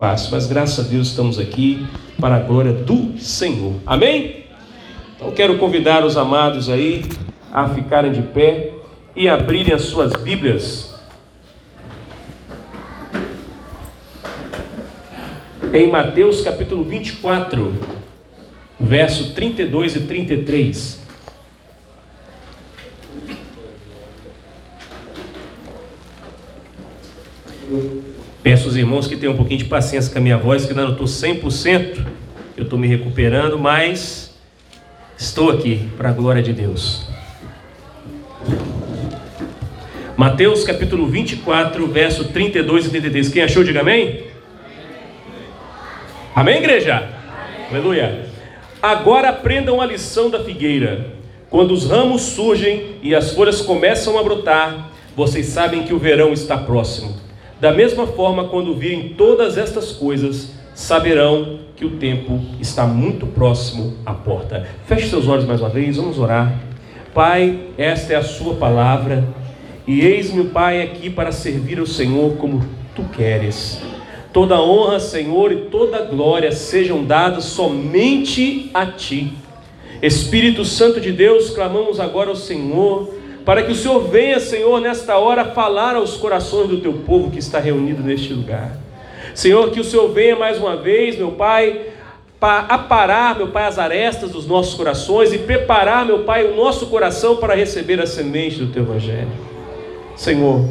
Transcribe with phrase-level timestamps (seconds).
[0.00, 1.84] fácil, mas graças a Deus estamos aqui
[2.20, 3.74] para a glória do Senhor.
[3.84, 4.44] Amém?
[5.16, 7.02] Então quero convidar os amados aí
[7.52, 8.74] a ficarem de pé
[9.16, 10.94] e abrirem as suas Bíblias.
[15.74, 17.74] Em Mateus capítulo 24,
[18.78, 20.97] verso 32 e 33.
[28.48, 30.84] Peço aos irmãos que tenham um pouquinho de paciência com a minha voz, que ainda
[30.84, 32.02] não estou 100%,
[32.56, 34.34] eu estou me recuperando, mas
[35.18, 37.06] estou aqui para a glória de Deus.
[40.16, 43.28] Mateus capítulo 24, verso 32 e 33.
[43.28, 44.22] Quem achou, diga amém.
[46.34, 46.96] Amém, igreja?
[46.96, 47.66] Amém.
[47.70, 48.30] Aleluia.
[48.80, 51.12] Agora aprendam a lição da figueira.
[51.50, 56.32] Quando os ramos surgem e as folhas começam a brotar, vocês sabem que o verão
[56.32, 57.27] está próximo.
[57.60, 63.94] Da mesma forma, quando virem todas estas coisas, saberão que o tempo está muito próximo
[64.06, 64.68] à porta.
[64.86, 66.56] Feche seus olhos mais uma vez, vamos orar.
[67.12, 69.26] Pai, esta é a Sua palavra,
[69.88, 73.80] e eis-me, Pai, aqui para servir ao Senhor como tu queres.
[74.32, 79.32] Toda honra, Senhor, e toda glória sejam dadas somente a Ti.
[80.00, 83.17] Espírito Santo de Deus, clamamos agora ao Senhor
[83.48, 87.38] para que o Senhor venha, Senhor, nesta hora falar aos corações do teu povo que
[87.38, 88.76] está reunido neste lugar.
[89.34, 91.86] Senhor, que o Senhor venha mais uma vez, meu Pai,
[92.38, 96.88] para aparar, meu Pai, as arestas dos nossos corações e preparar, meu Pai, o nosso
[96.88, 99.32] coração para receber a semente do teu Evangelho.
[100.14, 100.68] Senhor,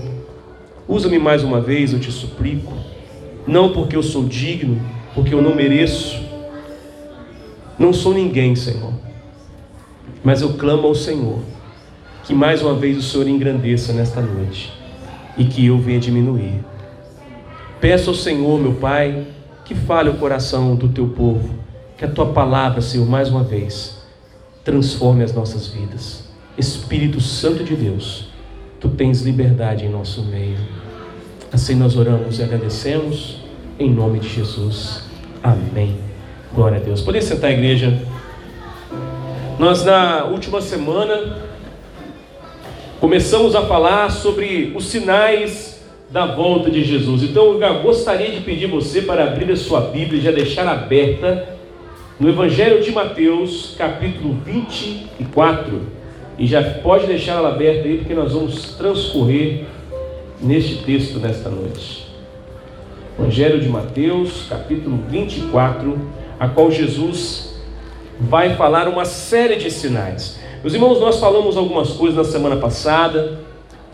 [0.88, 2.74] usa-me mais uma vez, eu te suplico,
[3.48, 4.80] não porque eu sou digno,
[5.16, 6.22] porque eu não mereço,
[7.80, 8.94] não sou ninguém, Senhor,
[10.24, 11.57] mas eu clamo ao Senhor
[12.28, 14.70] que mais uma vez o Senhor engrandeça nesta noite
[15.38, 16.60] e que eu venha diminuir.
[17.80, 19.26] Peço ao Senhor, meu Pai,
[19.64, 21.56] que fale o coração do teu povo,
[21.98, 23.98] que a tua palavra, Senhor, mais uma vez,
[24.66, 26.28] transforme as nossas vidas.
[26.58, 28.28] Espírito Santo de Deus,
[28.78, 30.58] tu tens liberdade em nosso meio.
[31.50, 33.38] Assim nós oramos e agradecemos,
[33.80, 35.04] em nome de Jesus.
[35.42, 35.96] Amém.
[36.54, 37.00] Glória a Deus.
[37.00, 37.98] Poder sentar, igreja.
[39.58, 41.47] Nós, na última semana,
[43.00, 47.22] começamos a falar sobre os sinais da volta de Jesus.
[47.22, 51.58] Então eu gostaria de pedir você para abrir a sua Bíblia e já deixar aberta
[52.20, 55.82] no Evangelho de Mateus, capítulo 24.
[56.40, 59.66] E já pode deixar ela aberta aí, porque nós vamos transcorrer
[60.42, 62.08] neste texto nesta noite.
[63.20, 66.00] Evangelho de Mateus, capítulo 24,
[66.40, 67.56] a qual Jesus
[68.20, 70.40] vai falar uma série de sinais.
[70.68, 73.40] Meus irmãos, nós falamos algumas coisas na semana passada,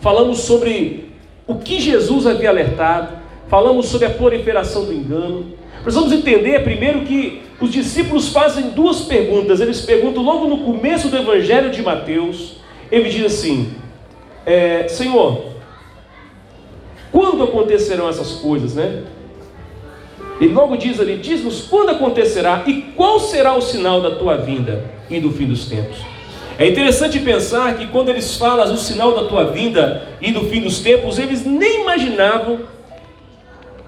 [0.00, 1.08] falamos sobre
[1.46, 5.52] o que Jesus havia alertado, falamos sobre a proliferação do engano.
[5.84, 9.60] Precisamos entender primeiro que os discípulos fazem duas perguntas.
[9.60, 12.56] Eles perguntam logo no começo do Evangelho de Mateus.
[12.90, 13.72] Ele diz assim:
[14.44, 15.44] é, Senhor,
[17.12, 19.04] quando acontecerão essas coisas, né?
[20.40, 24.84] Ele logo diz ali: Diz-nos quando acontecerá e qual será o sinal da tua vinda
[25.08, 26.13] e do fim dos tempos.
[26.58, 30.60] É interessante pensar que quando eles falam o sinal da tua vinda e do fim
[30.60, 32.60] dos tempos, eles nem imaginavam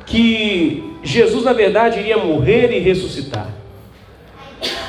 [0.04, 3.48] que Jesus na verdade iria morrer e ressuscitar.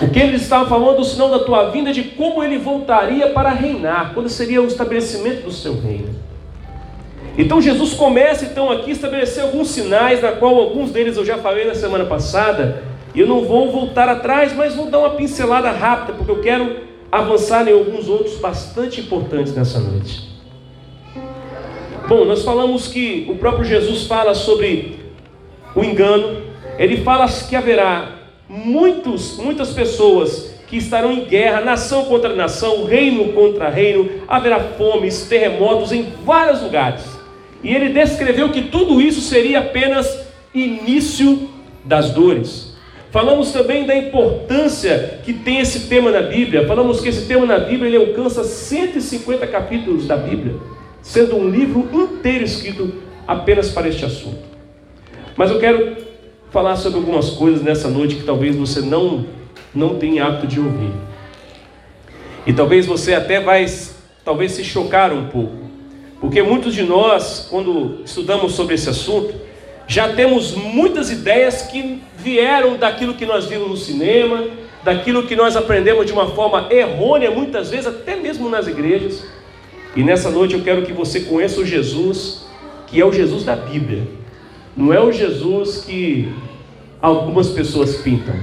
[0.01, 3.49] O que eles estavam falando, o sinal da tua vinda, de como ele voltaria para
[3.49, 6.15] reinar, quando seria o estabelecimento do seu reino.
[7.37, 11.37] Então Jesus começa então aqui a estabelecer alguns sinais, na qual alguns deles eu já
[11.37, 12.83] falei na semana passada,
[13.13, 16.86] e eu não vou voltar atrás, mas vou dar uma pincelada rápida, porque eu quero
[17.11, 20.27] avançar em alguns outros bastante importantes nessa noite.
[22.07, 24.99] Bom, nós falamos que o próprio Jesus fala sobre
[25.75, 26.41] o engano,
[26.77, 28.17] ele fala que haverá
[28.47, 35.27] muitos, muitas pessoas que estarão em guerra, nação contra nação, reino contra reino, haverá fomes,
[35.27, 37.03] terremotos em vários lugares.
[37.63, 41.49] E ele descreveu que tudo isso seria apenas início
[41.83, 42.66] das dores.
[43.11, 46.67] Falamos também da importância que tem esse tema na Bíblia.
[46.67, 50.55] Falamos que esse tema na Bíblia ele alcança 150 capítulos da Bíblia,
[51.01, 52.93] sendo um livro inteiro escrito
[53.25, 54.39] apenas para este assunto.
[55.35, 55.95] Mas eu quero
[56.51, 59.25] falar sobre algumas coisas nessa noite que talvez você não
[59.73, 60.91] não tenha hábito de ouvir.
[62.45, 63.65] E talvez você até vai
[64.23, 65.67] talvez se chocar um pouco.
[66.19, 69.35] Porque muitos de nós, quando estudamos sobre esse assunto,
[69.87, 74.43] já temos muitas ideias que vieram daquilo que nós vimos no cinema,
[74.83, 79.25] daquilo que nós aprendemos de uma forma errônea, muitas vezes até mesmo nas igrejas.
[79.95, 82.45] E nessa noite eu quero que você conheça o Jesus,
[82.85, 84.03] que é o Jesus da Bíblia.
[84.75, 86.31] não é o Jesus que
[87.01, 88.35] algumas pessoas pintam.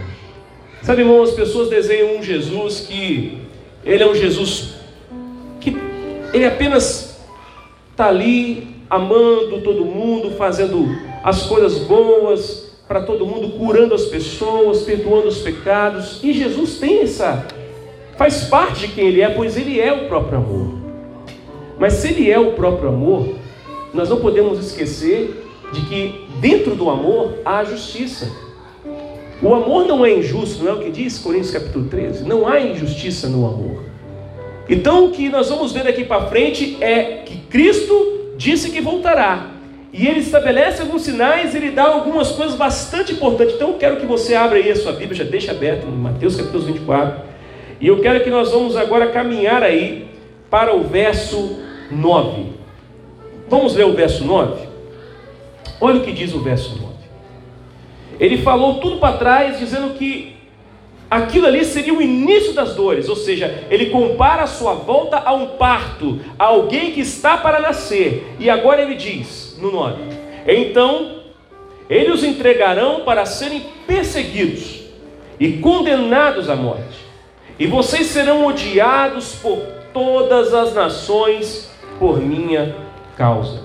[0.82, 3.38] Sabe, irmão, as pessoas desenham um Jesus que
[3.84, 4.74] ele é um Jesus
[5.60, 5.76] que
[6.32, 7.20] ele apenas
[7.90, 10.88] está ali amando todo mundo, fazendo
[11.22, 12.63] as coisas boas
[12.94, 16.20] para todo mundo, curando as pessoas, perdoando os pecados.
[16.22, 17.44] E Jesus tem essa,
[18.16, 20.78] faz parte de quem ele é, pois ele é o próprio amor.
[21.76, 23.34] Mas se ele é o próprio amor,
[23.92, 28.30] nós não podemos esquecer de que dentro do amor há justiça.
[29.42, 32.22] O amor não é injusto, não é o que diz Coríntios capítulo 13?
[32.22, 33.82] Não há injustiça no amor.
[34.68, 39.53] Então o que nós vamos ver daqui para frente é que Cristo disse que voltará.
[39.96, 43.54] E ele estabelece alguns sinais, ele dá algumas coisas bastante importantes.
[43.54, 46.34] Então eu quero que você abra aí a sua Bíblia, já deixa aberto em Mateus
[46.34, 47.22] capítulo 24.
[47.80, 50.08] E eu quero que nós vamos agora caminhar aí
[50.50, 51.60] para o verso
[51.92, 52.46] 9.
[53.48, 54.66] Vamos ler o verso 9?
[55.80, 56.92] Olha o que diz o verso 9.
[58.18, 60.34] Ele falou tudo para trás, dizendo que
[61.08, 65.32] aquilo ali seria o início das dores, ou seja, ele compara a sua volta a
[65.32, 68.34] um parto, a alguém que está para nascer.
[68.40, 70.02] E agora ele diz, no 9:
[70.46, 71.22] Então
[71.88, 74.82] eles os entregarão para serem perseguidos
[75.38, 76.98] e condenados à morte,
[77.58, 79.58] e vocês serão odiados por
[79.92, 82.74] todas as nações por minha
[83.16, 83.62] causa.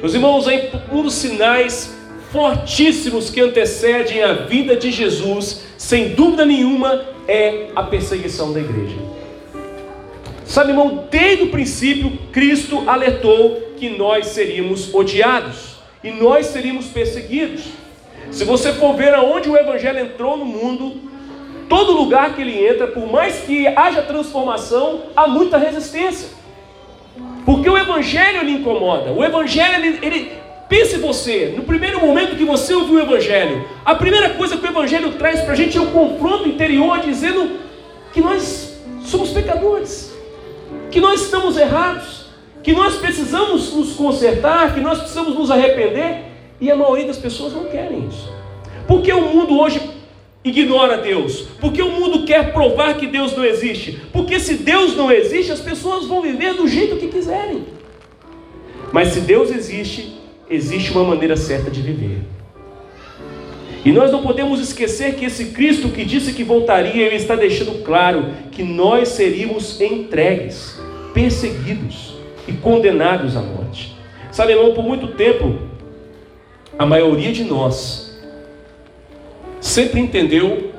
[0.00, 0.46] Meus irmãos,
[0.90, 1.96] um dos sinais
[2.30, 8.96] fortíssimos que antecedem a vida de Jesus, sem dúvida nenhuma, é a perseguição da igreja.
[10.44, 17.64] Sabe, irmão, desde o princípio, Cristo alertou que nós seríamos odiados e nós seríamos perseguidos.
[18.30, 21.00] Se você for ver aonde o Evangelho entrou no mundo,
[21.68, 26.28] todo lugar que ele entra, por mais que haja transformação, há muita resistência.
[27.44, 29.10] Porque o Evangelho lhe incomoda.
[29.10, 30.32] O Evangelho, ele, ele,
[30.68, 34.70] pense você, no primeiro momento que você ouviu o Evangelho, a primeira coisa que o
[34.70, 37.58] Evangelho traz para a gente é o confronto interior, dizendo
[38.12, 40.16] que nós somos pecadores,
[40.88, 42.21] que nós estamos errados,
[42.62, 46.24] que nós precisamos nos consertar, que nós precisamos nos arrepender,
[46.60, 48.32] e a maioria das pessoas não querem isso.
[48.86, 49.80] Porque o mundo hoje
[50.44, 51.46] ignora Deus?
[51.60, 54.00] Porque o mundo quer provar que Deus não existe?
[54.12, 57.64] Porque se Deus não existe, as pessoas vão viver do jeito que quiserem.
[58.92, 62.20] Mas se Deus existe, existe uma maneira certa de viver.
[63.84, 67.82] E nós não podemos esquecer que esse Cristo que disse que voltaria, ele está deixando
[67.82, 70.78] claro que nós seríamos entregues,
[71.12, 72.11] perseguidos
[72.46, 73.96] e condenados à morte.
[74.30, 75.58] Sabe, irmão, por muito tempo,
[76.78, 78.18] a maioria de nós
[79.60, 80.72] sempre entendeu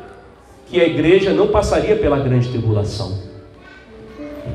[0.68, 3.19] que a igreja não passaria pela grande tribulação.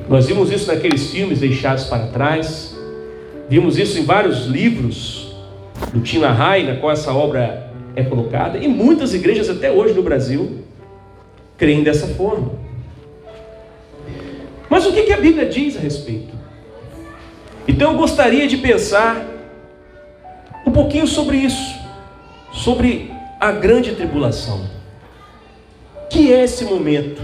[0.08, 2.76] Nós vimos isso naqueles filmes deixados para trás,
[3.48, 5.34] vimos isso em vários livros
[5.92, 10.02] do Tim LaHaye, na qual essa obra é colocada, e muitas igrejas até hoje no
[10.02, 10.64] Brasil
[11.56, 12.52] creem dessa forma.
[14.68, 16.37] Mas o que a Bíblia diz a respeito?
[17.68, 19.24] Então eu gostaria de pensar
[20.66, 21.76] um pouquinho sobre isso,
[22.50, 24.66] sobre a grande tribulação.
[26.10, 27.20] Que é esse momento?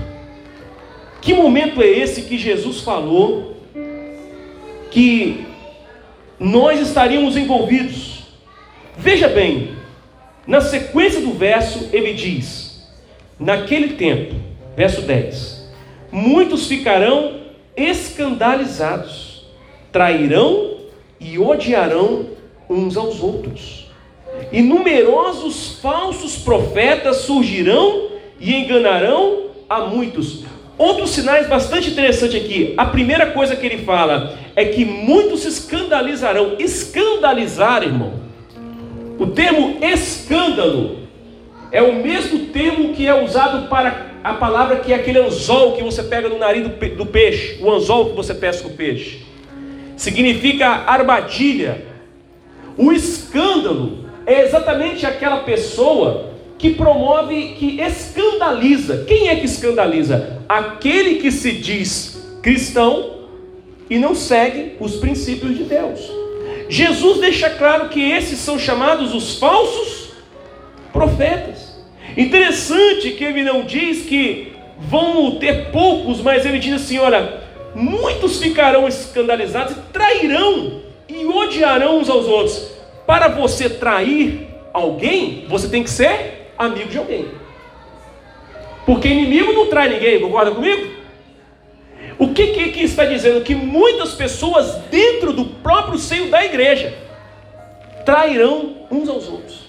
[1.23, 3.57] Que momento é esse que Jesus falou
[4.91, 5.47] que
[6.39, 8.25] nós estaríamos envolvidos?
[8.97, 9.75] Veja bem,
[10.47, 12.87] na sequência do verso ele diz:
[13.41, 14.35] Naquele tempo,
[14.77, 15.67] verso 10:
[16.13, 17.41] Muitos ficarão
[17.75, 19.24] escandalizados,
[19.95, 20.73] trairão
[21.19, 22.27] e odiarão
[22.69, 23.85] uns aos outros
[24.53, 28.09] e numerosos falsos profetas surgirão
[28.41, 30.45] e enganarão a muitos.
[30.77, 32.75] Outros sinais bastante interessantes aqui.
[32.77, 36.57] A primeira coisa que ele fala é que muitos se escandalizarão.
[36.59, 38.15] Escandalizar, irmão.
[39.19, 40.99] O termo escândalo
[41.71, 45.83] é o mesmo termo que é usado para a palavra que é aquele anzol que
[45.83, 49.34] você pega no nariz do, peixe, o anzol que você pesca o peixe.
[49.97, 51.87] Significa armadilha.
[52.77, 59.05] O escândalo é exatamente aquela pessoa que promove, que escandaliza.
[59.07, 60.43] Quem é que escandaliza?
[60.49, 63.15] Aquele que se diz cristão
[63.89, 66.01] e não segue os princípios de Deus.
[66.69, 70.11] Jesus deixa claro que esses são chamados os falsos
[70.93, 71.75] profetas.
[72.17, 77.44] Interessante que ele não diz que vão ter poucos, mas ele diz assim: olha,
[77.75, 82.71] muitos ficarão escandalizados e trairão e odiarão uns aos outros.
[83.07, 87.29] Para você trair alguém, você tem que ser amigo de alguém.
[88.87, 90.95] Porque inimigo não trai ninguém, concorda comigo?
[92.19, 93.43] O que, que, que está dizendo?
[93.43, 96.97] Que muitas pessoas dentro do próprio seio da igreja
[98.05, 99.65] trairão uns aos outros.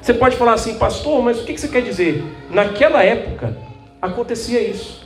[0.00, 2.22] Você pode falar assim, pastor, mas o que você quer dizer?
[2.50, 3.56] Naquela época
[4.02, 5.03] acontecia isso.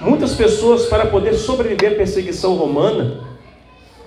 [0.00, 3.20] Muitas pessoas, para poder sobreviver à perseguição romana,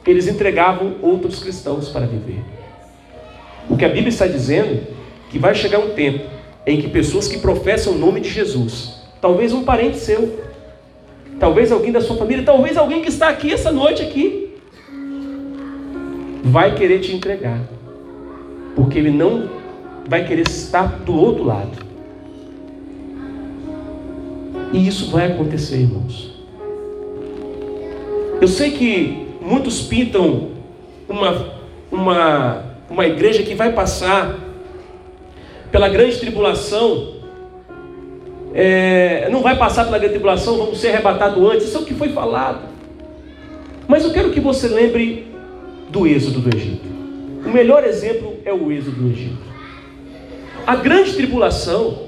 [0.06, 2.44] eles entregavam outros cristãos para viver.
[3.70, 4.88] O que a Bíblia está dizendo
[5.30, 6.26] que vai chegar um tempo
[6.66, 10.40] em que pessoas que professam o nome de Jesus, talvez um parente seu,
[11.40, 14.58] talvez alguém da sua família, talvez alguém que está aqui essa noite aqui,
[16.44, 17.60] vai querer te entregar,
[18.76, 19.50] porque ele não
[20.08, 21.93] vai querer estar do outro lado.
[24.74, 26.34] E isso vai acontecer, irmãos.
[28.42, 30.50] Eu sei que muitos pintam
[31.08, 31.54] uma,
[31.92, 34.40] uma, uma igreja que vai passar
[35.72, 37.14] pela grande tribulação,
[38.54, 41.68] é, não vai passar pela grande tribulação, vamos ser arrebatados antes.
[41.68, 42.68] Isso é o que foi falado.
[43.88, 45.28] Mas eu quero que você lembre
[45.90, 46.86] do êxodo do Egito.
[47.46, 49.54] O melhor exemplo é o êxodo do Egito.
[50.66, 52.03] A grande tribulação,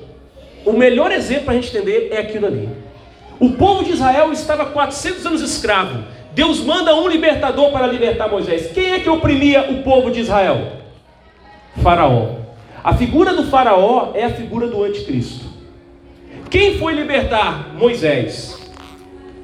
[0.66, 2.68] o melhor exemplo para a gente entender é aquilo ali.
[3.40, 6.04] O povo de Israel estava 400 anos escravo.
[6.34, 8.72] Deus manda um libertador para libertar Moisés.
[8.74, 10.74] Quem é que oprimia o povo de Israel?
[11.82, 12.38] Faraó.
[12.84, 15.46] A figura do Faraó é a figura do anticristo.
[16.50, 17.74] Quem foi libertar?
[17.76, 18.60] Moisés.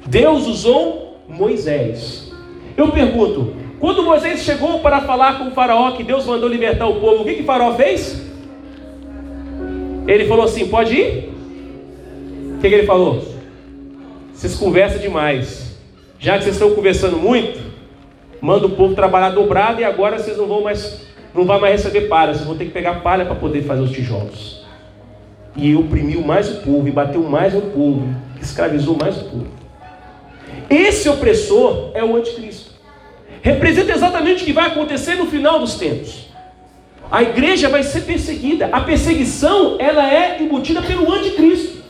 [0.06, 2.32] Deus usou Moisés.
[2.76, 7.00] Eu pergunto, quando Moisés chegou para falar com o Faraó que Deus mandou libertar o
[7.00, 8.31] povo, o que, que Faraó fez?
[10.06, 11.30] Ele falou assim: pode ir?
[12.56, 13.24] O que, que ele falou?
[14.32, 15.76] Vocês conversam demais.
[16.18, 17.60] Já que vocês estão conversando muito,
[18.40, 21.04] manda o povo trabalhar dobrado e agora vocês não vão mais,
[21.34, 23.90] não vai mais receber palha, vocês vão ter que pegar palha para poder fazer os
[23.90, 24.64] tijolos.
[25.56, 28.08] E oprimiu mais o povo, e bateu mais o povo,
[28.40, 29.46] escravizou mais o povo.
[30.70, 32.70] Esse opressor é o anticristo.
[33.42, 36.31] Representa exatamente o que vai acontecer no final dos tempos.
[37.12, 38.70] A igreja vai ser perseguida.
[38.72, 41.82] A perseguição, ela é embutida pelo anticristo.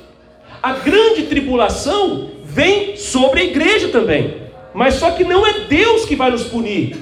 [0.60, 4.34] A grande tribulação vem sobre a igreja também.
[4.74, 6.96] Mas só que não é Deus que vai nos punir.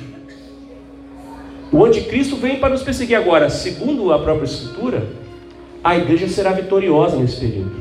[1.73, 3.49] O anticristo vem para nos perseguir agora.
[3.49, 5.03] Segundo a própria escritura,
[5.83, 7.73] a igreja será vitoriosa nesse período.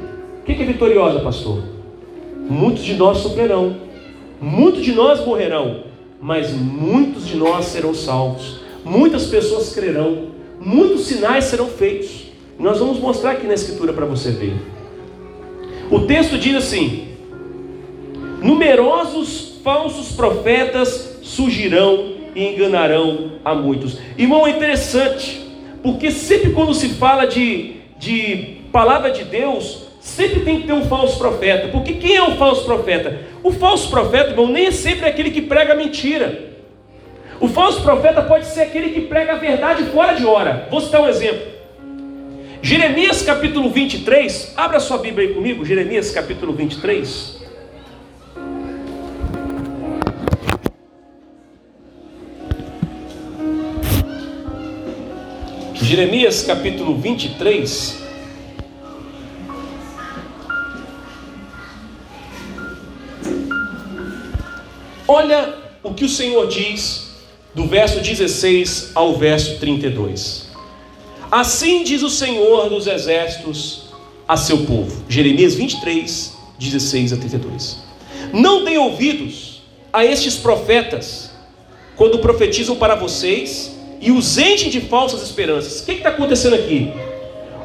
[0.41, 1.63] O que é vitoriosa, pastor?
[2.50, 3.75] Muitos de nós sofrerão,
[4.39, 5.84] muitos de nós morrerão,
[6.22, 8.68] mas muitos de nós serão salvos.
[8.83, 12.27] Muitas pessoas crerão, muitos sinais serão feitos.
[12.57, 14.53] Nós vamos mostrar aqui na Escritura para você ver.
[15.89, 17.07] O texto diz assim:
[18.41, 23.98] Numerosos falsos profetas surgirão e enganarão a muitos.
[24.17, 25.45] Irmão, é interessante,
[25.83, 30.86] porque sempre quando se fala de, de palavra de Deus, sempre tem que ter um
[30.86, 31.67] falso profeta.
[31.69, 33.19] Porque quem é o falso profeta?
[33.43, 36.48] O falso profeta, irmão, nem é sempre aquele que prega mentira.
[37.41, 40.67] O falso profeta pode ser aquele que prega a verdade fora de hora.
[40.69, 41.48] Vou citar um exemplo.
[42.62, 47.39] Jeremias capítulo 23, abra sua Bíblia aí comigo, Jeremias capítulo 23.
[55.75, 58.03] Jeremias capítulo 23.
[65.08, 67.08] Olha o que o Senhor diz
[67.53, 70.49] do verso 16 ao verso 32.
[71.31, 73.83] Assim diz o Senhor dos exércitos
[74.27, 75.03] a seu povo.
[75.09, 77.77] Jeremias 23, 16 a 32.
[78.33, 81.31] Não deem ouvidos a estes profetas
[81.95, 85.81] quando profetizam para vocês e os enchem de falsas esperanças.
[85.81, 86.91] O que está acontecendo aqui?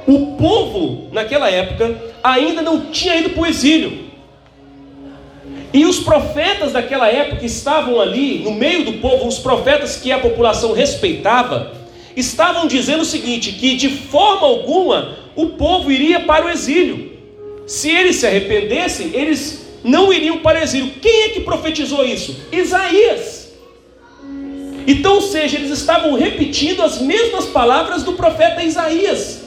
[0.07, 4.05] O povo, naquela época, ainda não tinha ido para o exílio.
[5.75, 10.21] E os profetas daquela época estavam ali, no meio do povo, os profetas que a
[10.21, 11.73] população respeitava,
[12.17, 17.19] estavam dizendo o seguinte: que de forma alguma o povo iria para o exílio.
[17.67, 20.93] Se eles se arrependessem, eles não iriam para o exílio.
[21.03, 22.37] Quem é que profetizou isso?
[22.53, 23.53] Isaías.
[24.87, 29.43] Então, ou seja, eles estavam repetindo as mesmas palavras do profeta Isaías.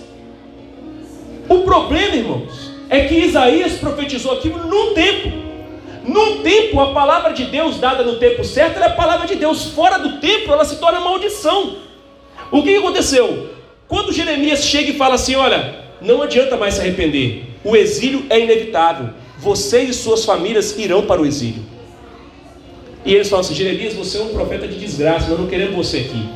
[1.48, 5.47] O problema, irmãos, é que Isaías profetizou aquilo num tempo.
[6.08, 9.36] Num tempo, a palavra de Deus dada no tempo certo, ela é a palavra de
[9.36, 9.66] Deus.
[9.66, 11.76] Fora do tempo, ela se torna maldição.
[12.50, 13.50] O que aconteceu?
[13.90, 18.40] Quando Jeremias chega e fala assim: Olha, não adianta mais se arrepender, o exílio é
[18.40, 21.64] inevitável, vocês e suas famílias irão para o exílio.
[23.04, 25.98] E eles falam assim: Jeremias, você é um profeta de desgraça, nós não queremos você
[25.98, 26.30] aqui.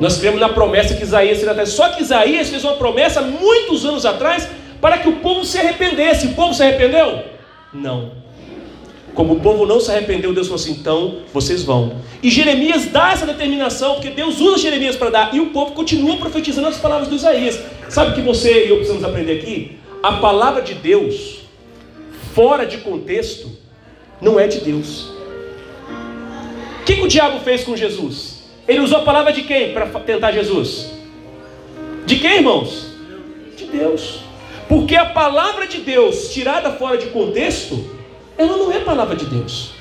[0.00, 1.68] Nós cremos na promessa que Isaías seria atrás.
[1.68, 4.48] Só que Isaías fez uma promessa muitos anos atrás
[4.80, 6.26] para que o povo se arrependesse.
[6.26, 7.22] O povo se arrependeu?
[7.72, 8.23] Não.
[9.14, 11.96] Como o povo não se arrependeu, Deus falou assim: então vocês vão.
[12.22, 16.16] E Jeremias dá essa determinação, porque Deus usa Jeremias para dar, e o povo continua
[16.16, 17.60] profetizando as palavras do Isaías.
[17.88, 19.78] Sabe o que você e eu precisamos aprender aqui?
[20.02, 21.42] A palavra de Deus,
[22.34, 23.50] fora de contexto,
[24.20, 25.12] não é de Deus.
[26.80, 28.42] O que, que o diabo fez com Jesus?
[28.66, 30.90] Ele usou a palavra de quem para tentar Jesus?
[32.04, 32.86] De quem, irmãos?
[33.56, 34.20] De Deus.
[34.68, 37.93] Porque a palavra de Deus, tirada fora de contexto,
[38.36, 39.72] ela não é palavra de Deus.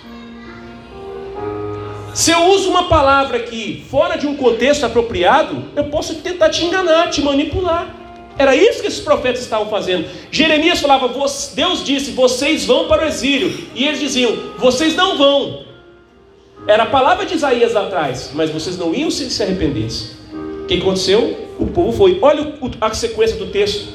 [2.13, 6.63] Se eu uso uma palavra aqui fora de um contexto apropriado, eu posso tentar te
[6.63, 7.87] enganar, te manipular.
[8.37, 10.07] Era isso que esses profetas estavam fazendo.
[10.31, 11.09] Jeremias falava:
[11.55, 13.67] Deus disse, vocês vão para o exílio.
[13.73, 15.63] E eles diziam: vocês não vão.
[16.67, 20.11] Era a palavra de Isaías lá atrás, mas vocês não iam se, se arrependessem.
[20.63, 21.49] O que aconteceu?
[21.59, 22.19] O povo foi.
[22.21, 23.87] Olha a sequência do texto.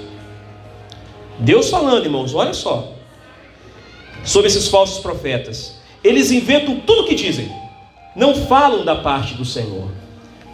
[1.38, 2.97] Deus falando, irmãos, olha só
[4.24, 5.76] sobre esses falsos profetas.
[6.02, 7.50] Eles inventam tudo o que dizem,
[8.14, 9.88] não falam da parte do Senhor,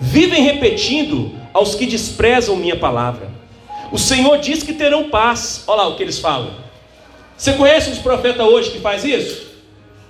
[0.00, 3.30] vivem repetindo aos que desprezam minha palavra.
[3.92, 5.62] O Senhor diz que terão paz.
[5.66, 6.50] Olha lá o que eles falam.
[7.37, 9.54] Você conhece os profetas hoje que faz isso?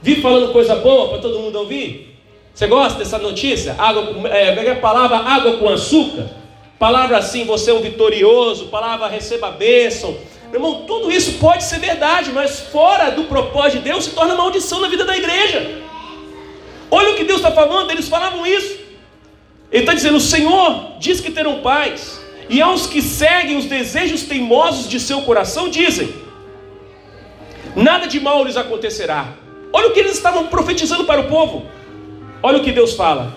[0.00, 2.18] Vive falando coisa boa para todo mundo ouvir?
[2.54, 3.74] Você gosta dessa notícia?
[3.78, 6.30] Água é, é, é a palavra água com açúcar?
[6.78, 10.16] Palavra assim, você é um vitorioso, palavra receba bênção,
[10.54, 14.36] meu irmão, tudo isso pode ser verdade, mas fora do propósito de Deus se torna
[14.36, 15.82] maldição na vida da igreja.
[16.88, 18.78] Olha o que Deus está falando, eles falavam isso.
[19.72, 24.22] Ele está dizendo: o Senhor diz que terão paz, e aos que seguem os desejos
[24.22, 26.14] teimosos de seu coração, dizem:
[27.74, 29.32] nada de mal lhes acontecerá.
[29.72, 31.66] Olha o que eles estavam profetizando para o povo.
[32.40, 33.36] Olha o que Deus fala.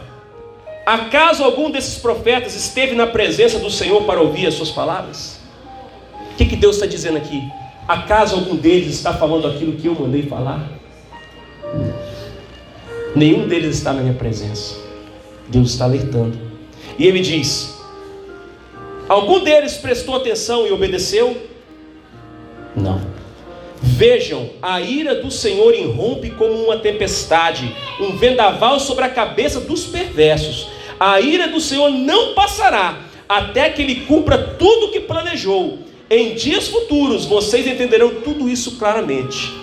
[0.85, 5.36] Acaso algum desses profetas esteve na presença do Senhor para ouvir as suas palavras?
[6.37, 7.41] Que, que Deus está dizendo aqui?
[7.87, 10.69] Acaso algum deles está falando aquilo que eu mandei falar?
[13.15, 14.75] Nenhum deles está na minha presença.
[15.47, 16.37] Deus está alertando.
[16.99, 17.75] E ele diz:
[19.09, 21.35] Algum deles prestou atenção e obedeceu?
[22.75, 23.01] Não.
[23.81, 29.85] Vejam, a ira do Senhor irrompe como uma tempestade, um vendaval sobre a cabeça dos
[29.85, 30.67] perversos.
[30.99, 35.79] A ira do Senhor não passará até que ele cumpra tudo o que planejou.
[36.09, 39.53] Em dias futuros vocês entenderão tudo isso claramente.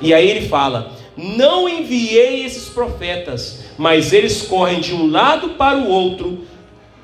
[0.00, 5.78] E aí ele fala: Não enviei esses profetas, mas eles correm de um lado para
[5.78, 6.46] o outro,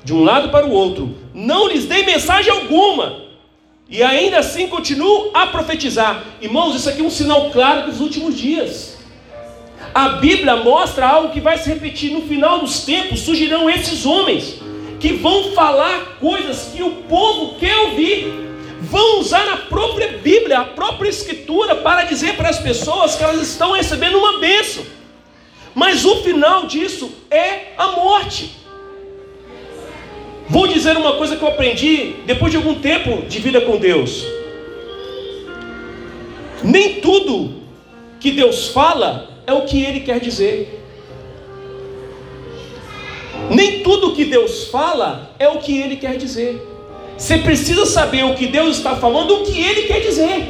[0.05, 1.13] de um lado para o outro.
[1.33, 3.21] Não lhes dei mensagem alguma.
[3.89, 6.23] E ainda assim continuo a profetizar.
[6.41, 8.97] Irmãos, isso aqui é um sinal claro dos últimos dias.
[9.93, 13.19] A Bíblia mostra algo que vai se repetir no final dos tempos.
[13.19, 14.61] Surgirão esses homens
[14.97, 18.50] que vão falar coisas que o povo quer ouvir
[18.81, 23.41] vão usar a própria Bíblia, a própria Escritura, para dizer para as pessoas que elas
[23.41, 24.83] estão recebendo uma bênção.
[25.75, 28.57] Mas o final disso é a morte.
[30.49, 34.25] Vou dizer uma coisa que eu aprendi depois de algum tempo de vida com Deus.
[36.63, 37.61] Nem tudo
[38.19, 40.79] que Deus fala é o que Ele quer dizer.
[43.49, 46.70] Nem tudo que Deus fala é o que Ele quer dizer.
[47.17, 50.47] Você precisa saber o que Deus está falando, o que Ele quer dizer.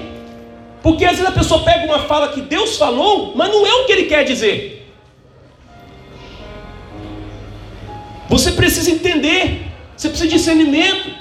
[0.82, 3.86] Porque às vezes a pessoa pega uma fala que Deus falou, mas não é o
[3.86, 4.82] que Ele quer dizer.
[8.32, 11.12] Você precisa entender, você precisa de discernimento.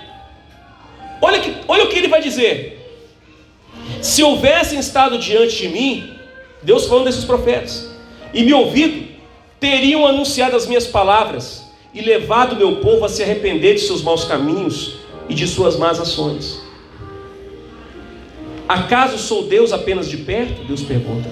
[1.21, 2.79] Olha, que, olha o que ele vai dizer.
[4.01, 6.15] Se houvessem estado diante de mim,
[6.63, 7.91] Deus falando desses profetas,
[8.33, 9.09] e me ouvido,
[9.59, 14.23] teriam anunciado as minhas palavras e levado meu povo a se arrepender de seus maus
[14.23, 15.00] caminhos
[15.31, 16.61] e de suas más ações.
[18.69, 20.65] Acaso sou Deus apenas de perto?
[20.65, 21.29] Deus pergunta.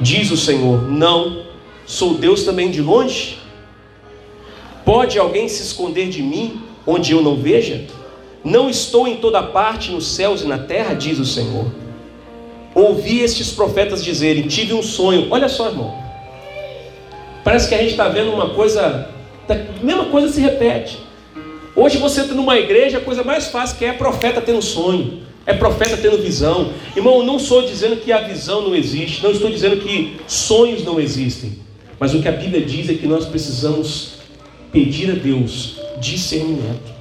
[0.00, 1.44] Diz o Senhor: Não,
[1.86, 3.38] sou Deus também de longe.
[4.84, 7.86] Pode alguém se esconder de mim onde eu não veja?
[8.44, 11.66] Não estou em toda parte nos céus e na terra, diz o Senhor.
[12.74, 15.28] Ouvi estes profetas dizerem: Tive um sonho.
[15.30, 15.94] Olha só, irmão.
[17.42, 19.08] Parece que a gente está vendo uma coisa,
[19.48, 21.05] a mesma coisa se repete.
[21.76, 25.20] Hoje você entra numa igreja, a coisa mais fácil que é, é profeta tendo sonho,
[25.44, 26.72] é profeta tendo visão.
[26.96, 30.98] Irmão, não estou dizendo que a visão não existe, não estou dizendo que sonhos não
[30.98, 31.58] existem.
[32.00, 34.14] Mas o que a Bíblia diz é que nós precisamos
[34.72, 36.96] pedir a Deus discernimento.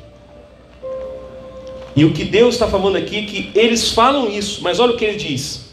[1.95, 4.97] E o que Deus está falando aqui é que eles falam isso, mas olha o
[4.97, 5.69] que ele diz: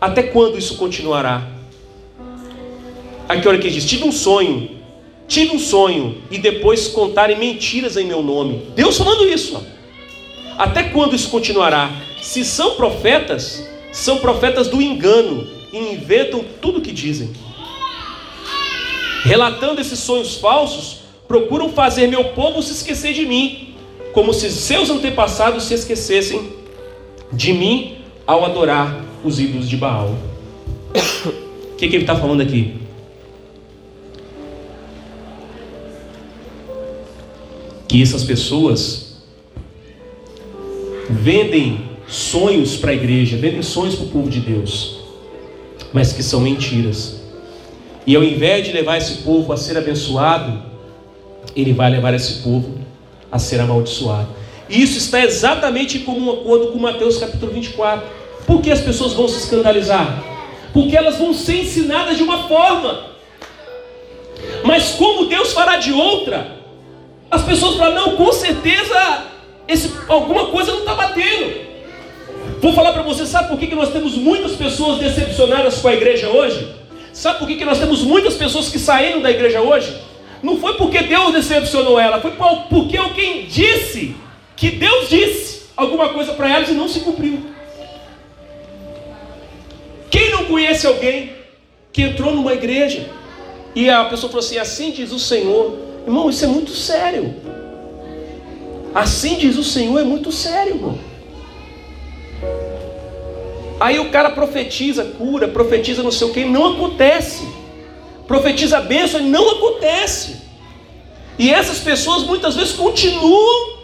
[0.00, 1.46] até quando isso continuará?
[3.28, 4.70] Aqui olha que ele diz: tive um sonho,
[5.32, 8.62] tive um sonho e depois contarem mentiras em meu nome.
[8.74, 9.60] Deus falando isso.
[10.58, 11.90] Até quando isso continuará?
[12.20, 17.30] Se são profetas, são profetas do engano, e inventam tudo o que dizem.
[19.24, 23.74] Relatando esses sonhos falsos, procuram fazer meu povo se esquecer de mim,
[24.12, 26.52] como se seus antepassados se esquecessem
[27.32, 30.14] de mim ao adorar os ídolos de Baal.
[31.72, 32.81] O que, que ele está falando aqui?
[37.92, 39.16] Que essas pessoas
[41.10, 45.00] vendem sonhos para a igreja, vendem sonhos para o povo de Deus,
[45.92, 47.20] mas que são mentiras.
[48.06, 50.62] E ao invés de levar esse povo a ser abençoado,
[51.54, 52.78] ele vai levar esse povo
[53.30, 54.28] a ser amaldiçoado.
[54.70, 58.08] Isso está exatamente em comum acordo com Mateus capítulo 24.
[58.46, 60.24] Por que as pessoas vão se escandalizar?
[60.72, 63.08] Porque elas vão ser ensinadas de uma forma.
[64.64, 66.61] Mas como Deus fará de outra?
[67.32, 69.24] As pessoas falam, não, com certeza
[69.66, 71.72] esse, alguma coisa não está batendo.
[72.60, 75.94] Vou falar para você, sabe por que, que nós temos muitas pessoas decepcionadas com a
[75.94, 76.68] igreja hoje?
[77.10, 79.96] Sabe por que, que nós temos muitas pessoas que saíram da igreja hoje?
[80.42, 82.32] Não foi porque Deus decepcionou ela, foi
[82.68, 84.14] porque alguém disse
[84.54, 87.40] que Deus disse alguma coisa para elas e não se cumpriu.
[90.10, 91.32] Quem não conhece alguém
[91.90, 93.08] que entrou numa igreja
[93.74, 97.34] e a pessoa falou assim: assim diz o Senhor, irmão, isso é muito sério.
[98.94, 100.98] Assim diz o Senhor, é muito sério, irmão.
[103.80, 107.48] Aí o cara profetiza cura, profetiza não sei o que, não acontece.
[108.26, 110.42] Profetiza bênção e não acontece.
[111.38, 113.78] E essas pessoas muitas vezes continuam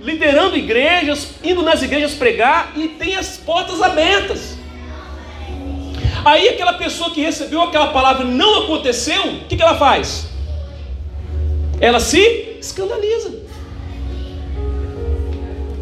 [0.00, 4.56] liderando igrejas, indo nas igrejas pregar e tem as portas abertas.
[6.24, 10.29] Aí aquela pessoa que recebeu aquela palavra não aconteceu, o que, que ela faz?
[11.80, 13.32] Ela se escandaliza.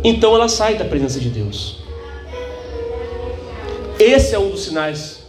[0.05, 1.79] Então ela sai da presença de Deus.
[3.99, 5.25] Esse é um dos sinais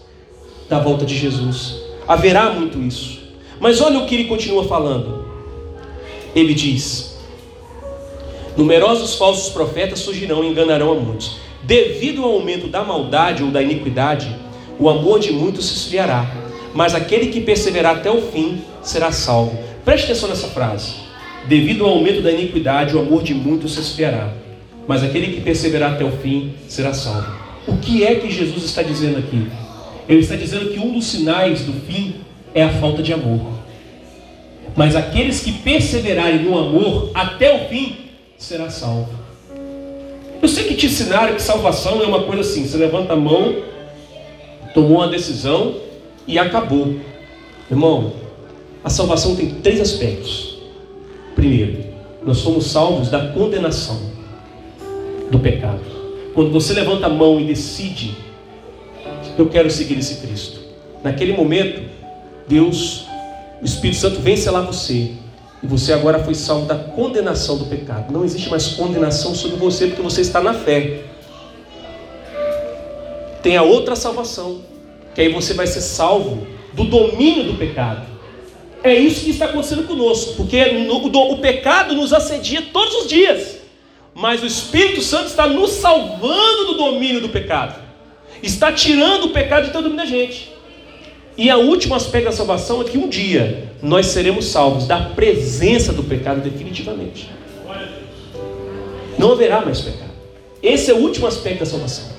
[0.69, 1.81] da volta de Jesus.
[2.07, 3.19] Haverá muito isso.
[3.59, 5.25] Mas olha o que ele continua falando.
[6.35, 7.17] Ele diz:
[8.55, 11.37] Numerosos falsos profetas surgirão e enganarão a muitos.
[11.63, 14.33] Devido ao aumento da maldade ou da iniquidade,
[14.79, 16.29] o amor de muitos se esfriará.
[16.73, 19.68] Mas aquele que perseverar até o fim será salvo.
[19.89, 20.97] Preste atenção nessa frase.
[21.47, 24.31] Devido ao aumento da iniquidade, o amor de muitos se esfriará.
[24.87, 27.25] Mas aquele que perseverar até o fim será salvo.
[27.65, 29.47] O que é que Jesus está dizendo aqui?
[30.07, 32.17] Ele está dizendo que um dos sinais do fim
[32.53, 33.41] é a falta de amor.
[34.75, 37.95] Mas aqueles que perseverarem no amor até o fim
[38.37, 39.09] será salvo.
[40.39, 43.55] Eu sei que te ensinaram que salvação é uma coisa assim: você levanta a mão,
[44.71, 45.77] tomou uma decisão
[46.27, 46.95] e acabou.
[47.71, 48.28] Irmão,
[48.83, 50.57] a salvação tem três aspectos.
[51.35, 51.85] Primeiro,
[52.23, 53.99] nós somos salvos da condenação
[55.31, 55.81] do pecado.
[56.33, 58.15] Quando você levanta a mão e decide,
[59.37, 60.59] eu quero seguir esse Cristo.
[61.03, 61.81] Naquele momento,
[62.47, 63.05] Deus,
[63.61, 65.11] o Espírito Santo vem selar você.
[65.61, 68.11] E você agora foi salvo da condenação do pecado.
[68.13, 71.01] Não existe mais condenação sobre você porque você está na fé.
[73.43, 74.61] Tem a outra salvação,
[75.13, 78.18] que aí você vai ser salvo do domínio do pecado.
[78.83, 83.59] É isso que está acontecendo conosco, porque o, pecado nos assedia todos os dias
[84.19, 87.81] mas o Espírito Santo está nos salvando do domínio do pecado,
[88.43, 90.51] está tirando o pecado de todo domínio da gente.
[91.37, 95.93] E o último aspecto da salvação é que um dia nós seremos salvos da presença
[95.93, 97.29] do pecado definitivamente.
[99.17, 100.11] Não haverá mais pecado.
[100.61, 102.09] Esse é o último aspecto da salvação.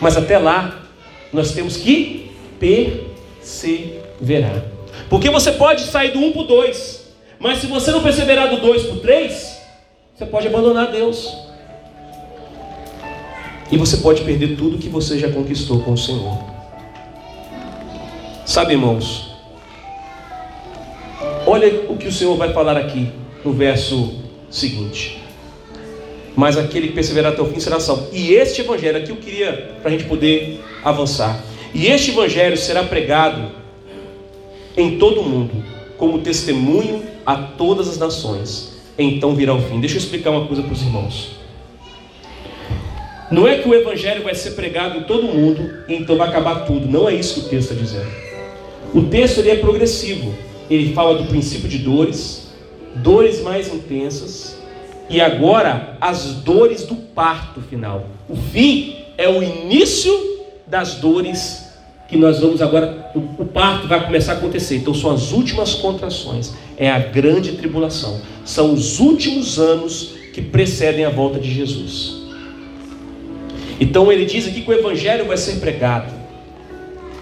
[0.00, 0.86] Mas até lá,
[1.32, 4.62] nós temos que perseverar.
[5.08, 7.06] Porque você pode sair do 1 para o 2,
[7.38, 9.60] mas se você não perseverar do 2 para o 3,
[10.14, 11.36] você pode abandonar Deus.
[13.70, 16.38] E você pode perder tudo que você já conquistou com o Senhor.
[18.44, 19.32] Sabe, irmãos?
[21.46, 23.10] Olha o que o Senhor vai falar aqui
[23.44, 25.22] no verso seguinte.
[26.36, 28.08] Mas aquele que perseverar até o fim será salvo.
[28.12, 31.40] E este evangelho, aqui eu queria, para a gente poder avançar.
[31.74, 33.50] E este evangelho será pregado
[34.76, 35.64] em todo o mundo,
[35.96, 39.80] como testemunho a todas as nações então virá o fim.
[39.80, 41.36] Deixa eu explicar uma coisa para os irmãos.
[43.30, 46.64] Não é que o evangelho vai ser pregado em todo mundo e então vai acabar
[46.64, 46.86] tudo.
[46.86, 48.10] Não é isso que o texto está dizendo.
[48.94, 50.34] O texto ele é progressivo.
[50.70, 52.48] Ele fala do princípio de dores,
[52.96, 54.56] dores mais intensas
[55.08, 58.06] e agora as dores do parto final.
[58.28, 60.12] O fim é o início
[60.66, 61.65] das dores
[62.08, 64.76] que nós vamos agora, o, parto vai começar a acontecer.
[64.76, 68.20] Então são as últimas contrações, é a grande tribulação.
[68.44, 72.16] São os últimos anos que precedem a volta de Jesus.
[73.80, 76.12] Então ele diz aqui que o evangelho vai ser pregado.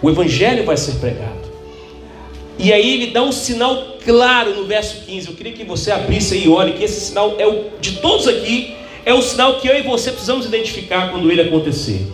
[0.03, 1.45] O evangelho vai ser pregado.
[2.59, 5.29] E aí ele dá um sinal claro no verso 15.
[5.29, 8.29] Eu queria que você abrisse aí e olhe que esse sinal é o de todos
[8.29, 12.07] aqui, é o sinal que eu e você precisamos identificar quando ele acontecer.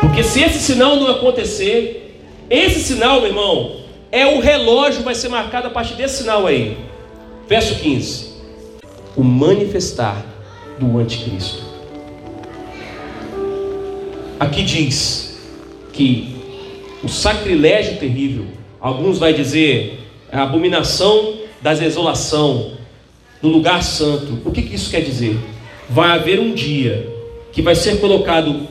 [0.00, 3.76] Porque se esse sinal não acontecer, esse sinal, meu irmão,
[4.10, 6.76] é o relógio vai ser marcado a partir desse sinal aí.
[7.48, 8.28] Verso 15.
[9.16, 10.24] O manifestar
[10.78, 11.62] do anticristo.
[14.38, 15.38] Aqui diz
[15.92, 16.36] que
[17.02, 18.46] o sacrilégio terrível,
[18.80, 22.72] alguns vai dizer a abominação da desolação
[23.42, 24.40] do lugar santo.
[24.44, 25.36] O que, que isso quer dizer?
[25.88, 27.08] Vai haver um dia
[27.52, 28.68] que vai ser colocado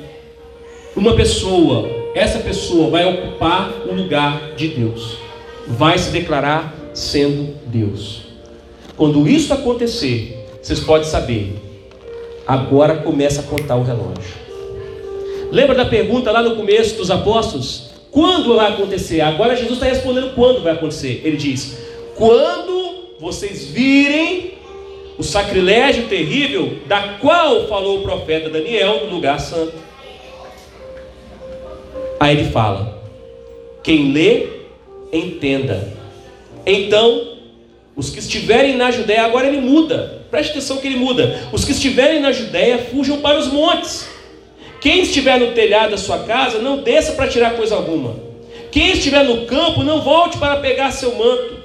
[0.99, 5.17] uma pessoa, essa pessoa vai ocupar o lugar de Deus,
[5.67, 8.23] vai se declarar sendo Deus.
[8.95, 11.55] Quando isso acontecer, vocês podem saber,
[12.47, 14.47] agora começa a contar o relógio.
[15.51, 17.91] Lembra da pergunta lá no começo dos apóstolos?
[18.11, 19.21] Quando vai acontecer?
[19.21, 21.21] Agora Jesus está respondendo quando vai acontecer.
[21.23, 21.77] Ele diz:
[22.15, 24.57] Quando vocês virem
[25.17, 29.86] o sacrilégio terrível da qual falou o profeta Daniel no lugar santo.
[32.19, 33.01] Aí ele fala:
[33.83, 34.47] Quem lê,
[35.11, 35.93] entenda.
[36.65, 37.37] Então,
[37.95, 40.21] os que estiverem na Judéia, agora ele muda.
[40.29, 41.47] Preste atenção que ele muda.
[41.51, 44.07] Os que estiverem na Judéia, fujam para os montes.
[44.81, 48.15] Quem estiver no telhado da sua casa, não desça para tirar coisa alguma.
[48.71, 51.57] Quem estiver no campo, não volte para pegar seu manto.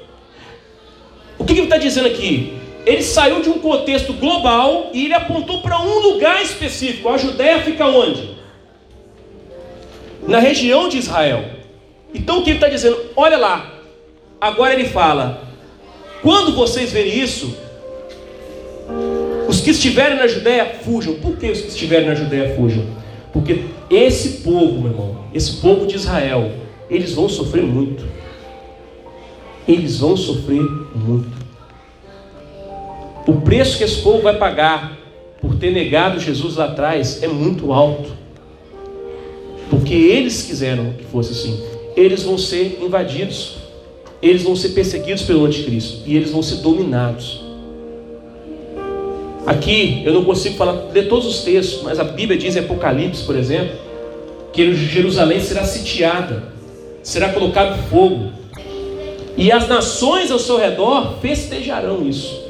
[1.39, 2.55] O que, que ele está dizendo aqui?
[2.87, 7.09] Ele saiu de um contexto global e ele apontou para um lugar específico.
[7.09, 8.31] A Judéia fica onde?
[10.27, 11.45] Na região de Israel.
[12.15, 12.99] Então o que ele está dizendo?
[13.17, 13.73] Olha lá.
[14.41, 15.43] Agora ele fala:
[16.23, 17.57] quando vocês verem isso,
[19.49, 21.15] os que estiverem na Judéia fujam.
[21.15, 22.85] Por que os que estiverem na Judéia fujam?
[23.33, 26.53] Porque esse povo, meu irmão, esse povo de Israel,
[26.89, 28.05] eles vão sofrer muito.
[29.67, 30.63] Eles vão sofrer
[30.95, 31.43] muito.
[33.27, 34.99] O preço que esse povo vai pagar
[35.41, 38.22] por ter negado Jesus lá atrás é muito alto.
[39.73, 41.59] Porque eles quiseram que fosse assim.
[41.97, 43.57] Eles vão ser invadidos.
[44.21, 46.03] Eles vão ser perseguidos pelo anticristo.
[46.05, 47.43] E eles vão ser dominados.
[49.47, 53.25] Aqui eu não consigo falar, ler todos os textos, mas a Bíblia diz em Apocalipse,
[53.25, 53.77] por exemplo,
[54.53, 56.53] que Jerusalém será sitiada,
[57.03, 58.31] será colocado fogo,
[59.37, 62.41] e as nações ao seu redor festejarão isso.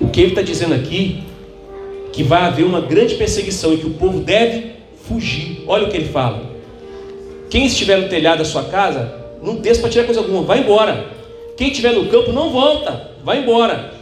[0.00, 1.22] O que ele está dizendo aqui,
[2.12, 4.72] que vai haver uma grande perseguição e que o povo deve
[5.08, 5.64] fugir.
[5.66, 6.50] Olha o que ele fala.
[7.48, 11.06] Quem estiver no telhado da sua casa, não desça para tirar coisa alguma, vai embora.
[11.56, 13.94] Quem estiver no campo, não volta vai embora.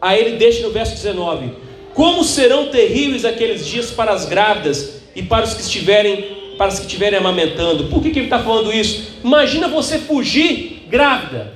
[0.00, 1.52] Aí ele deixa no verso 19:
[1.94, 6.78] Como serão terríveis aqueles dias para as grávidas e para os que estiverem para os
[6.78, 7.84] que estiverem amamentando.
[7.84, 9.14] Por que, que ele está falando isso?
[9.24, 11.54] Imagina você fugir grávida.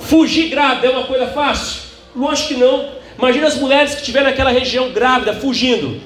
[0.00, 1.82] Fugir grávida é uma coisa fácil?
[2.16, 2.88] Lógico que não.
[3.22, 6.00] Imagina as mulheres que estiverem naquela região grávida, fugindo.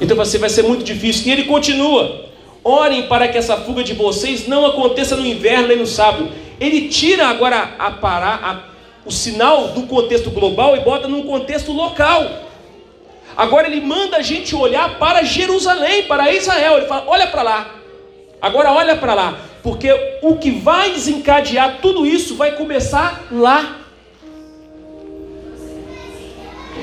[0.00, 1.28] Então você vai ser muito difícil.
[1.28, 2.24] E ele continua:
[2.64, 6.28] Orem para que essa fuga de vocês não aconteça no inverno nem no sábado.
[6.58, 8.74] Ele tira agora a parar,
[9.06, 12.28] o sinal do contexto global e bota num contexto local.
[13.36, 16.78] Agora ele manda a gente olhar para Jerusalém, para Israel.
[16.78, 17.74] Ele fala: olha para lá.
[18.42, 19.88] Agora olha para lá, porque
[20.20, 23.76] o que vai desencadear tudo isso vai começar lá.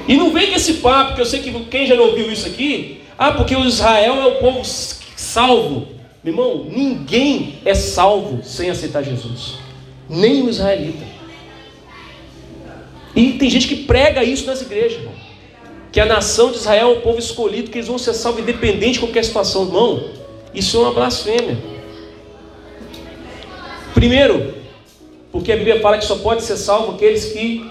[0.08, 3.02] E não vem com esse papo, que eu sei que quem já ouviu isso aqui,
[3.18, 5.88] ah, porque o Israel é o povo salvo.
[6.24, 9.66] Meu irmão, ninguém é salvo sem aceitar Jesus
[10.10, 11.06] nem o israelita.
[13.16, 15.14] E tem gente que prega isso nas igrejas, irmão.
[15.92, 18.94] Que a nação de Israel é o povo escolhido, que eles vão ser salvos independente
[18.94, 20.10] de qualquer situação, irmão.
[20.54, 21.58] Isso é uma blasfêmia.
[23.94, 24.56] Primeiro,
[25.32, 27.66] porque a Bíblia fala que só pode ser salvo aqueles que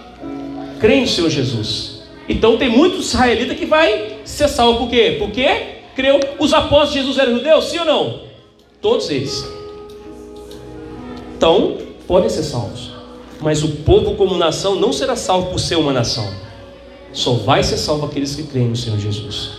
[0.80, 1.93] creem no Senhor Jesus.
[2.28, 5.16] Então tem muitos israelitas que vai ser salvo por quê?
[5.18, 5.46] Porque
[5.94, 6.20] creu.
[6.38, 8.20] Os apóstolos de Jesus eram judeus, sim ou não?
[8.80, 9.44] Todos eles.
[11.36, 12.92] Então, podem ser salvos.
[13.40, 16.26] Mas o povo, como nação, não será salvo por ser uma nação.
[17.12, 19.52] Só vai ser salvo aqueles que creem no Senhor Jesus.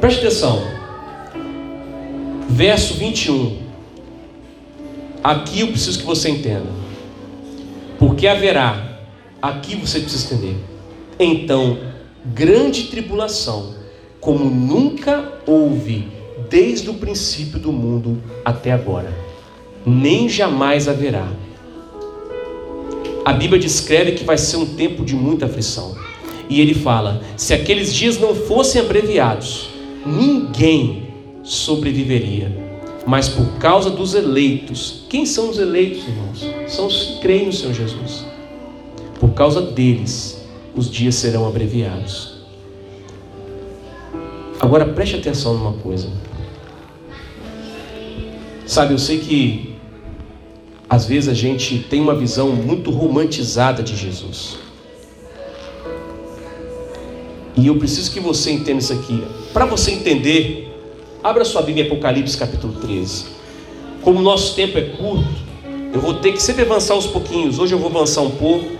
[0.00, 0.62] Preste atenção.
[2.48, 3.58] Verso 21.
[5.22, 6.66] Aqui eu preciso que você entenda.
[7.98, 8.98] Porque haverá,
[9.42, 10.69] aqui você precisa entender.
[11.20, 11.78] Então,
[12.34, 13.74] grande tribulação,
[14.20, 16.08] como nunca houve
[16.48, 19.30] desde o princípio do mundo até agora
[19.84, 21.28] nem jamais haverá.
[23.24, 25.96] A Bíblia descreve que vai ser um tempo de muita aflição.
[26.48, 29.68] E ele fala: se aqueles dias não fossem abreviados,
[30.04, 31.08] ninguém
[31.42, 32.70] sobreviveria.
[33.06, 36.72] Mas por causa dos eleitos, quem são os eleitos, irmãos?
[36.72, 38.26] São os que creem no Senhor Jesus.
[39.18, 40.39] Por causa deles,
[40.74, 42.40] os dias serão abreviados.
[44.60, 46.08] Agora preste atenção numa coisa.
[48.66, 49.74] Sabe, eu sei que
[50.88, 54.58] às vezes a gente tem uma visão muito romantizada de Jesus.
[57.56, 59.22] E eu preciso que você entenda isso aqui.
[59.52, 60.68] Para você entender,
[61.22, 63.26] abra sua Bíblia em Apocalipse capítulo 13.
[64.02, 65.28] Como o nosso tempo é curto,
[65.92, 67.58] eu vou ter que sempre avançar uns pouquinhos.
[67.58, 68.79] Hoje eu vou avançar um pouco.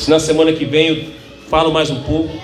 [0.00, 1.04] Se na semana que vem eu
[1.50, 2.34] falo mais um pouco.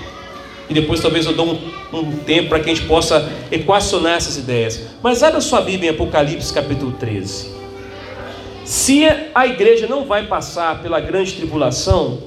[0.68, 4.36] E depois talvez eu dou um, um tempo para que a gente possa equacionar essas
[4.36, 4.82] ideias.
[5.02, 7.54] Mas abra sua Bíblia em Apocalipse capítulo 13.
[8.62, 12.18] Se a igreja não vai passar pela grande tribulação,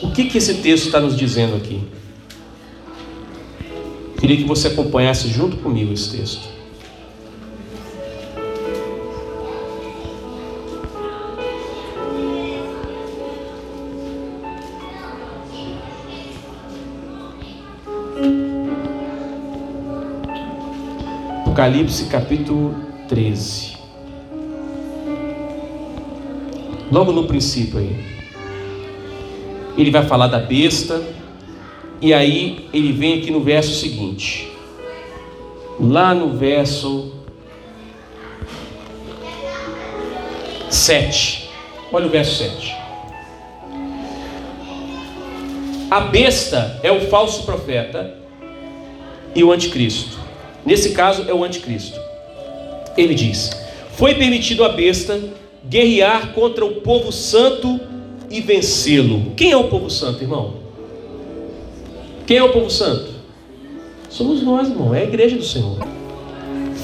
[0.00, 1.82] o que, que esse texto está nos dizendo aqui?
[4.20, 6.53] Queria que você acompanhasse junto comigo esse texto.
[21.64, 22.74] Apocalipse capítulo
[23.08, 23.78] 13.
[26.92, 28.04] Logo no princípio aí
[29.78, 31.02] ele vai falar da besta,
[32.02, 34.52] e aí ele vem aqui no verso seguinte,
[35.80, 37.14] lá no verso
[40.68, 41.48] 7.
[41.90, 42.76] Olha o verso 7.
[45.90, 48.18] A besta é o falso profeta
[49.34, 50.13] e o anticristo.
[50.64, 52.00] Nesse caso é o anticristo.
[52.96, 53.50] Ele diz:
[53.92, 55.20] Foi permitido a besta
[55.64, 57.80] guerrear contra o povo santo
[58.30, 59.32] e vencê-lo.
[59.36, 60.54] Quem é o povo santo, irmão?
[62.26, 63.12] Quem é o povo santo?
[64.08, 65.78] Somos nós, irmão, é a igreja do Senhor.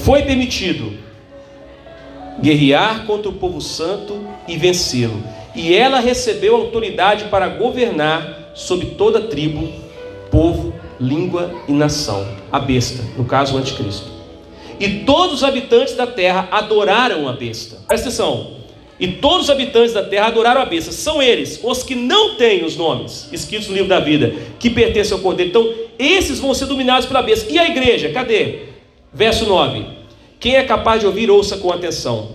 [0.03, 0.93] Foi permitido
[2.41, 5.21] guerrear contra o povo santo e vencê-lo.
[5.55, 9.67] E ela recebeu autoridade para governar sobre toda tribo,
[10.29, 12.40] povo, língua e nação.
[12.51, 14.09] A besta, no caso o anticristo.
[14.79, 17.77] E todos os habitantes da terra adoraram a besta.
[17.87, 18.61] Presta atenção.
[18.99, 20.91] E todos os habitantes da terra adoraram a besta.
[20.91, 25.13] São eles, os que não têm os nomes escritos no livro da vida, que pertencem
[25.13, 25.49] ao cordeiro.
[25.49, 27.51] Então, esses vão ser dominados pela besta.
[27.51, 28.09] E a igreja?
[28.09, 28.59] Cadê?
[29.13, 29.85] Verso 9.
[30.39, 32.29] Quem é capaz de ouvir, ouça com atenção.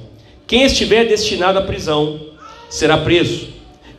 [0.47, 2.21] Quem estiver destinado à prisão,
[2.69, 3.49] será preso.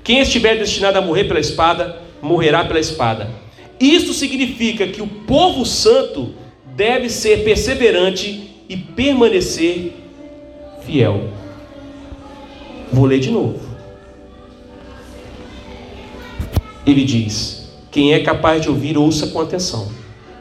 [0.04, 3.30] Quem estiver destinado a morrer pela espada, morrerá pela espada.
[3.80, 6.34] Isto significa que o povo santo
[6.76, 9.94] deve ser perseverante e permanecer
[10.86, 11.30] fiel.
[12.92, 13.60] Vou ler de novo.
[16.86, 19.92] Ele diz: Quem é capaz de ouvir, ouça com atenção.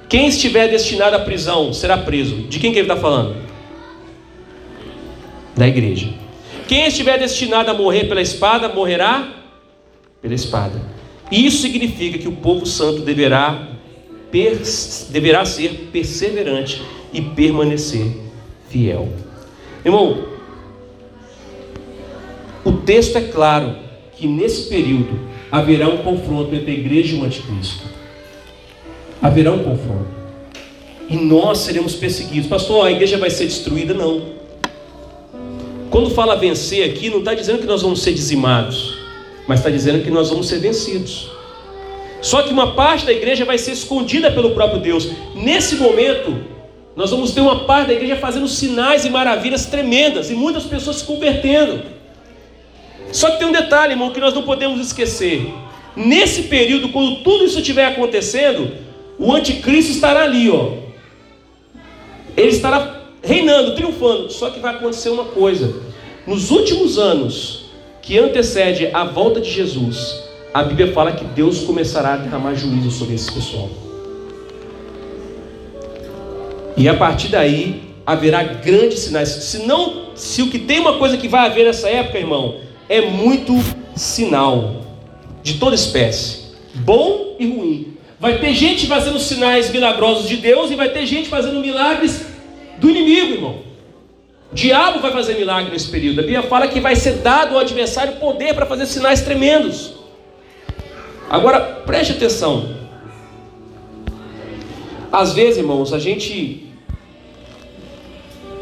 [0.08, 2.36] Quem estiver destinado à prisão será preso.
[2.42, 3.36] De quem que ele está falando?
[5.56, 6.08] Da igreja.
[6.68, 9.28] Quem estiver destinado a morrer pela espada, morrerá
[10.22, 10.95] pela espada.
[11.30, 13.68] Isso significa que o povo santo deverá,
[15.10, 18.06] deverá ser perseverante e permanecer
[18.68, 19.08] fiel.
[19.84, 20.24] Irmão,
[22.64, 23.76] o texto é claro
[24.16, 25.18] que nesse período
[25.50, 27.84] haverá um confronto entre a igreja e o anticristo.
[29.22, 30.16] Haverá um confronto.
[31.08, 32.48] E nós seremos perseguidos.
[32.48, 33.94] Pastor, a igreja vai ser destruída?
[33.94, 34.34] Não.
[35.90, 38.95] Quando fala vencer aqui, não está dizendo que nós vamos ser dizimados,
[39.46, 41.30] mas está dizendo que nós vamos ser vencidos.
[42.20, 45.10] Só que uma parte da igreja vai ser escondida pelo próprio Deus.
[45.34, 46.36] Nesse momento,
[46.96, 50.96] nós vamos ter uma parte da igreja fazendo sinais e maravilhas tremendas e muitas pessoas
[50.96, 51.82] se convertendo.
[53.12, 55.52] Só que tem um detalhe, irmão, que nós não podemos esquecer.
[55.94, 58.72] Nesse período, quando tudo isso estiver acontecendo,
[59.18, 60.72] o anticristo estará ali, ó.
[62.36, 64.32] Ele estará reinando, triunfando.
[64.32, 65.82] Só que vai acontecer uma coisa.
[66.26, 67.65] Nos últimos anos
[68.06, 70.22] que antecede a volta de Jesus,
[70.54, 73.68] a Bíblia fala que Deus começará a derramar juízo sobre esse pessoal.
[76.76, 79.28] E a partir daí haverá grandes sinais.
[79.28, 83.00] Se não, se o que tem uma coisa que vai haver nessa época, irmão, é
[83.00, 83.52] muito
[83.96, 84.82] sinal
[85.42, 87.96] de toda espécie, bom e ruim.
[88.20, 92.24] Vai ter gente fazendo sinais milagrosos de Deus e vai ter gente fazendo milagres
[92.78, 93.65] do inimigo, irmão.
[94.52, 96.20] O diabo vai fazer milagre nesse período.
[96.20, 99.94] A Bíblia fala que vai ser dado ao adversário poder para fazer sinais tremendos.
[101.28, 102.76] Agora, preste atenção.
[105.10, 106.66] Às vezes, irmãos, a gente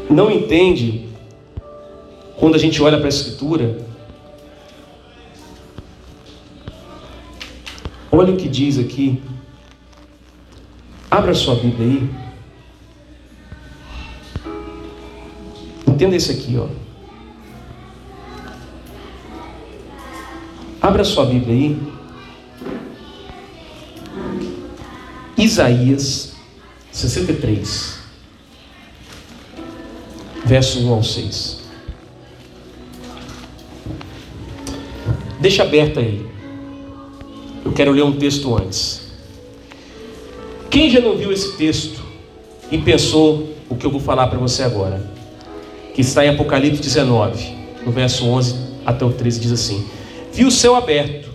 [0.09, 1.07] não entende
[2.37, 3.85] quando a gente olha para a Escritura
[8.17, 9.21] Olha o que diz aqui.
[11.11, 12.24] Abra sua Bíblia aí.
[15.95, 16.67] Entenda isso aqui, ó.
[20.85, 21.77] Abra sua Bíblia aí.
[25.37, 26.33] Isaías
[26.91, 27.97] 63,
[30.43, 31.61] versos 1 ao 6.
[35.39, 36.29] Deixa aberto aí.
[37.63, 39.13] Eu quero ler um texto antes.
[40.69, 42.01] Quem já não viu esse texto
[42.69, 45.14] e pensou o que eu vou falar para você agora?
[45.95, 48.53] Que está em Apocalipse 19, no verso 11
[48.85, 49.87] até o 13, diz assim:
[50.33, 51.29] Vi o céu aberto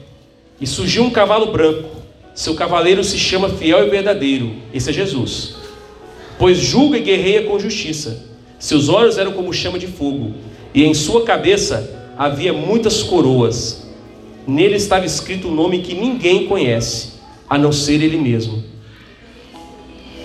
[0.61, 1.89] e surgiu um cavalo branco.
[2.35, 4.53] Seu cavaleiro se chama Fiel e Verdadeiro.
[4.73, 5.55] Esse é Jesus.
[6.39, 8.27] Pois julga e guerreia com justiça.
[8.59, 10.35] Seus olhos eram como chama de fogo,
[10.75, 13.89] e em sua cabeça havia muitas coroas.
[14.47, 17.13] Nele estava escrito um nome que ninguém conhece,
[17.49, 18.63] a não ser ele mesmo.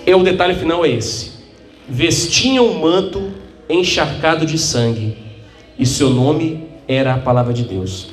[0.06, 1.30] E o detalhe final é esse:
[1.88, 3.25] vestia um manto
[3.68, 5.16] encharcado de sangue,
[5.78, 8.08] e seu nome era a palavra de Deus.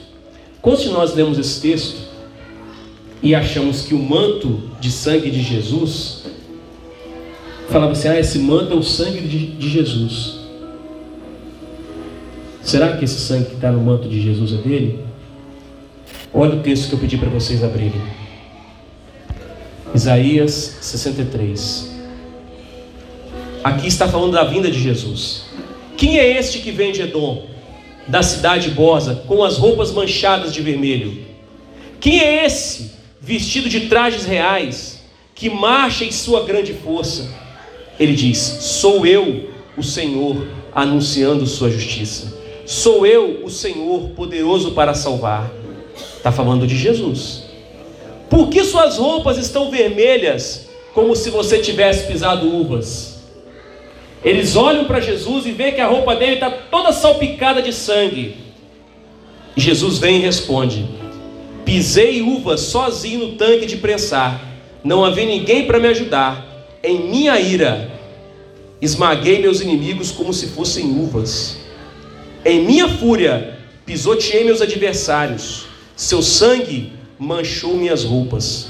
[0.61, 2.09] Quando nós lemos esse texto
[3.21, 6.23] e achamos que o manto de sangue de Jesus,
[7.69, 10.39] falava assim: ah, esse manto é o sangue de, de Jesus.
[12.61, 14.99] Será que esse sangue que está no manto de Jesus é dele?
[16.33, 18.01] Olha o texto que eu pedi para vocês abrirem.
[19.93, 21.92] Isaías 63.
[23.63, 25.45] Aqui está falando da vinda de Jesus.
[25.95, 27.45] Quem é este que vem de Edom,
[28.05, 31.23] da cidade Bosa, com as roupas manchadas de vermelho?
[31.97, 32.91] Quem é esse,
[33.21, 35.01] vestido de trajes reais,
[35.33, 37.33] que marcha em sua grande força?
[37.97, 40.45] Ele diz: Sou eu, o Senhor,
[40.75, 42.37] anunciando sua justiça.
[42.65, 45.49] Sou eu, o Senhor, poderoso para salvar.
[46.17, 47.43] Está falando de Jesus.
[48.29, 53.12] Por que suas roupas estão vermelhas, como se você tivesse pisado uvas?
[54.23, 58.37] Eles olham para Jesus e vê que a roupa dele está toda salpicada de sangue.
[59.55, 60.87] E Jesus vem e responde:
[61.65, 64.41] Pisei uvas sozinho no tanque de prensar.
[64.83, 66.45] Não havia ninguém para me ajudar.
[66.81, 67.91] Em minha ira,
[68.81, 71.57] esmaguei meus inimigos como se fossem uvas.
[72.45, 75.65] Em minha fúria, pisoteei meus adversários.
[75.95, 78.69] Seu sangue manchou minhas roupas.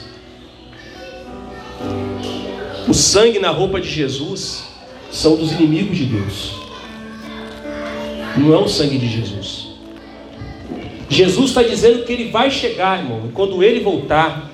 [2.87, 4.72] O sangue na roupa de Jesus
[5.13, 6.55] são dos inimigos de Deus.
[8.35, 9.67] Não é o sangue de Jesus.
[11.07, 14.49] Jesus está dizendo que ele vai chegar, irmão, e quando ele voltar,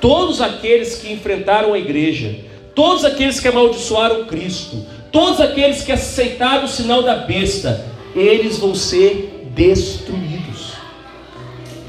[0.00, 2.36] todos aqueles que enfrentaram a igreja,
[2.72, 7.84] todos aqueles que amaldiçoaram Cristo, todos aqueles que aceitaram o sinal da besta,
[8.14, 10.74] eles vão ser destruídos.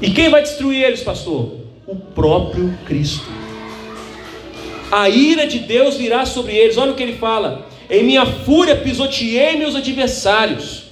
[0.02, 1.52] E quem vai destruir eles, pastor?
[1.86, 3.26] O próprio Cristo.
[4.90, 6.76] A ira de Deus virá sobre eles.
[6.76, 10.84] Olha o que ele fala: Em minha fúria pisoteei meus adversários.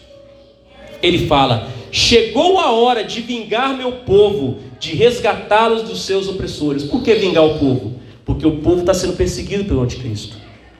[1.02, 6.84] Ele fala: Chegou a hora de vingar meu povo, de resgatá-los dos seus opressores.
[6.84, 7.94] Por que vingar o povo?
[8.24, 10.36] Porque o povo está sendo perseguido pelo anticristo.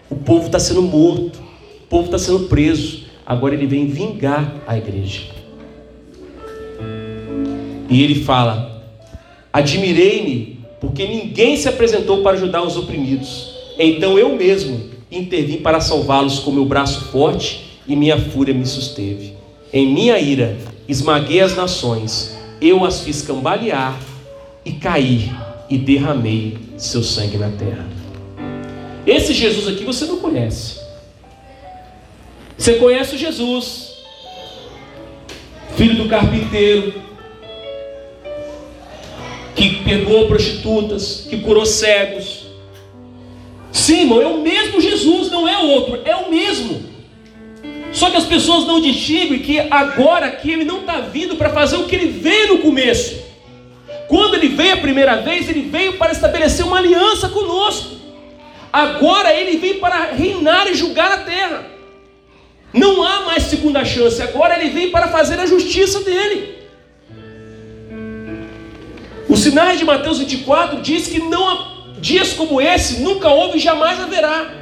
[0.09, 1.39] O povo está sendo morto.
[1.85, 3.05] O povo está sendo preso.
[3.25, 5.23] Agora ele vem vingar a igreja.
[7.91, 8.91] E ele fala:
[9.53, 13.55] Admirei-me, porque ninguém se apresentou para ajudar os oprimidos.
[13.79, 19.35] Então eu mesmo intervim para salvá-los com meu braço forte e minha fúria me susteve.
[19.73, 20.57] Em minha ira
[20.89, 23.99] esmaguei as nações, eu as fiz cambalear
[24.65, 25.35] e cair
[25.69, 27.87] e derramei seu sangue na terra.
[29.07, 30.81] Esse Jesus aqui você não conhece.
[32.59, 33.99] Você conhece o Jesus,
[35.77, 36.95] filho do carpinteiro,
[39.55, 42.46] que perdoou prostitutas, que curou cegos.
[43.87, 46.85] Sim, irmão, é o mesmo Jesus, não é outro, é o mesmo.
[47.93, 51.77] Só que as pessoas não distinguem que agora aqui ele não está vindo para fazer
[51.77, 53.15] o que ele veio no começo.
[54.09, 57.95] Quando ele veio a primeira vez, ele veio para estabelecer uma aliança conosco.
[58.73, 61.65] Agora ele vem para reinar e julgar a terra.
[62.73, 64.21] Não há mais segunda chance.
[64.21, 66.57] Agora ele vem para fazer a justiça dele.
[69.29, 71.76] Os sinais de Mateus 24 diz que não há
[72.07, 74.55] dias como esse nunca houve e jamais haverá.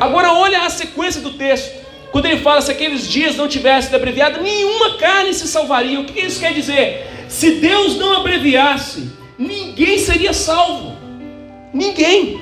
[0.00, 1.84] Agora olha a sequência do texto.
[2.12, 5.98] Quando ele fala se aqueles dias não tivessem abreviado, nenhuma carne se salvaria.
[5.98, 7.08] O que isso quer dizer?
[7.28, 10.96] Se Deus não abreviasse, ninguém seria salvo.
[11.72, 12.40] Ninguém.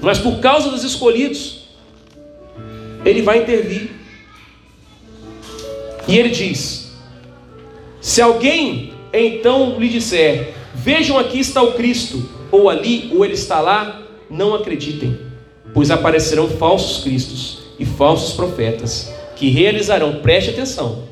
[0.00, 1.68] Mas por causa dos escolhidos,
[3.04, 3.90] ele vai intervir.
[6.08, 6.90] E ele diz:
[8.00, 13.60] se alguém então lhe disser: Vejam aqui está o Cristo, ou ali, ou ele está
[13.60, 15.16] lá, não acreditem,
[15.72, 21.04] pois aparecerão falsos cristos e falsos profetas, que realizarão, preste atenção,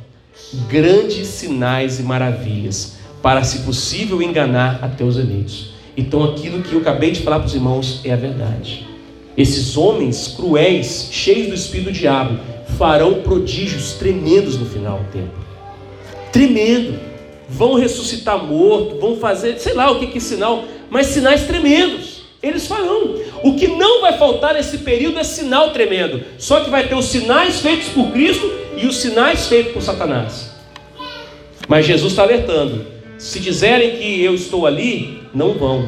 [0.69, 5.71] grandes sinais e maravilhas, para, se possível, enganar até os eleitos.
[5.97, 8.89] Então, aquilo que eu acabei de falar para os irmãos é a verdade.
[9.37, 12.41] Esses homens cruéis, cheios do espírito do diabo,
[12.77, 15.39] farão prodígios tremendos no final do tempo.
[16.33, 17.10] Tremendo.
[17.53, 22.21] Vão ressuscitar morto, vão fazer, sei lá o que que é sinal, mas sinais tremendos.
[22.43, 23.17] Eles farão.
[23.45, 26.23] O que não vai faltar nesse período é sinal tremendo.
[26.39, 30.51] Só que vai ter os sinais feitos por Cristo e os sinais feitos por Satanás.
[31.69, 32.87] Mas Jesus está alertando:
[33.19, 35.87] se dizerem que eu estou ali, não vão.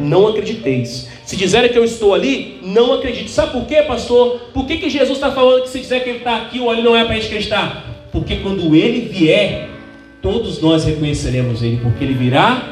[0.00, 1.08] Não acrediteis.
[1.24, 3.30] Se dizerem que eu estou ali, não acredite.
[3.30, 4.40] Sabe por quê, pastor?
[4.52, 6.82] Por que, que Jesus está falando que se dizer que ele está aqui ou ali
[6.82, 7.86] não é para a gente acreditar?
[8.10, 9.68] Porque quando ele vier,
[10.22, 12.62] todos nós reconheceremos ele, porque ele virá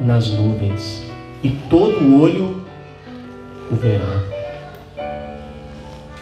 [0.00, 1.02] nas nuvens
[1.42, 2.66] e todo olho
[3.70, 4.22] o verá.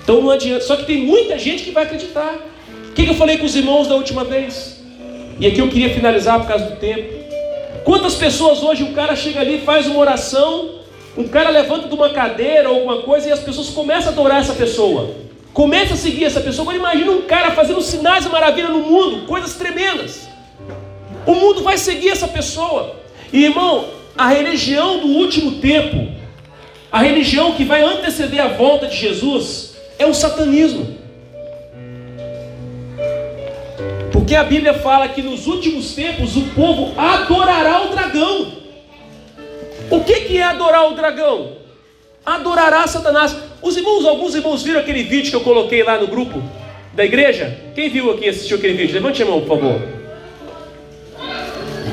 [0.03, 0.64] Então não adianta.
[0.64, 2.35] Só que tem muita gente que vai acreditar.
[2.91, 4.85] O que, eu falei com os irmãos da última vez?
[5.39, 7.14] E aqui eu queria finalizar por causa do tempo.
[7.85, 10.81] Quantas pessoas hoje o cara chega ali, faz uma oração,
[11.16, 14.41] um cara levanta de uma cadeira ou alguma coisa e as pessoas começam a adorar
[14.41, 15.14] essa pessoa.
[15.53, 16.62] Começa a seguir essa pessoa.
[16.62, 20.28] Agora imagina um cara fazendo sinais e maravilhas no mundo, coisas tremendas.
[21.26, 22.96] O mundo vai seguir essa pessoa.
[23.32, 26.12] E irmão, a religião do último tempo,
[26.90, 30.98] a religião que vai anteceder a volta de Jesus, é o satanismo.
[34.12, 38.53] Porque a Bíblia fala que nos últimos tempos o povo adorará o dragão.
[39.90, 41.60] O que, que é adorar o dragão?
[42.35, 43.37] Adorará Satanás.
[43.61, 46.41] Os irmãos, alguns irmãos viram aquele vídeo que eu coloquei lá no grupo
[46.95, 47.59] da igreja?
[47.74, 48.95] Quem viu aqui assistiu aquele vídeo?
[48.95, 49.81] Levante a mão, por favor.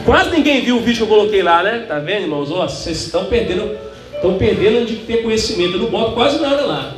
[0.05, 1.85] Quase ninguém viu o vídeo que eu coloquei lá, né?
[1.87, 2.49] Tá vendo, irmãos?
[2.49, 3.77] Vocês estão perdendo,
[4.13, 5.73] estão perdendo de ter conhecimento.
[5.73, 6.93] Eu não boto quase nada lá.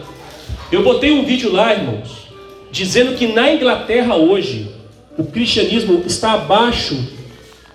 [0.72, 2.28] Eu botei um vídeo lá, irmãos,
[2.72, 4.70] dizendo que na Inglaterra hoje
[5.18, 6.96] o cristianismo está abaixo,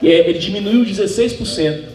[0.02, 1.93] é, ele diminuiu 16%.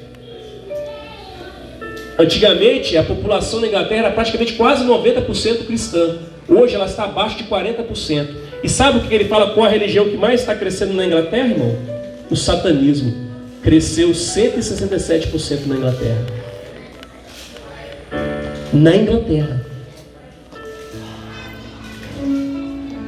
[2.20, 6.18] Antigamente, a população da Inglaterra era praticamente quase 90% cristã.
[6.50, 8.28] Hoje ela está abaixo de 40%.
[8.62, 11.48] E sabe o que ele fala qual a religião que mais está crescendo na Inglaterra,
[11.48, 11.78] irmão?
[12.30, 13.30] O satanismo.
[13.64, 16.26] Cresceu 167% na Inglaterra.
[18.74, 19.66] Na Inglaterra.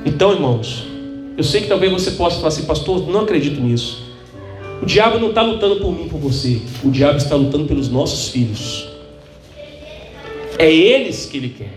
[0.06, 0.86] Então, irmãos,
[1.38, 4.10] eu sei que talvez você possa falar assim, pastor, não acredito nisso.
[4.82, 6.62] O diabo não está lutando por mim, por você.
[6.82, 8.91] O diabo está lutando pelos nossos filhos.
[10.62, 11.74] É eles que ele quer.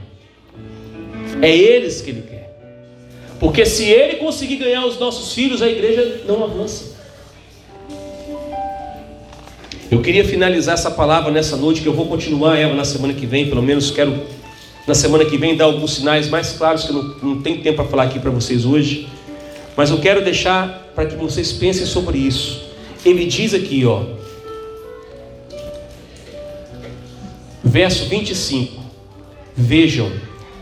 [1.41, 2.55] É eles que ele quer.
[3.41, 6.95] Porque se ele conseguir ganhar os nossos filhos, a igreja não avança.
[9.91, 13.25] Eu queria finalizar essa palavra nessa noite, que eu vou continuar ela na semana que
[13.25, 14.21] vem, pelo menos quero
[14.87, 17.77] na semana que vem dar alguns sinais mais claros que eu não, não tenho tempo
[17.77, 19.09] para falar aqui para vocês hoje.
[19.75, 22.63] Mas eu quero deixar para que vocês pensem sobre isso.
[23.03, 24.03] Ele diz aqui, ó,
[27.65, 28.83] Verso 25:
[29.57, 30.11] Vejam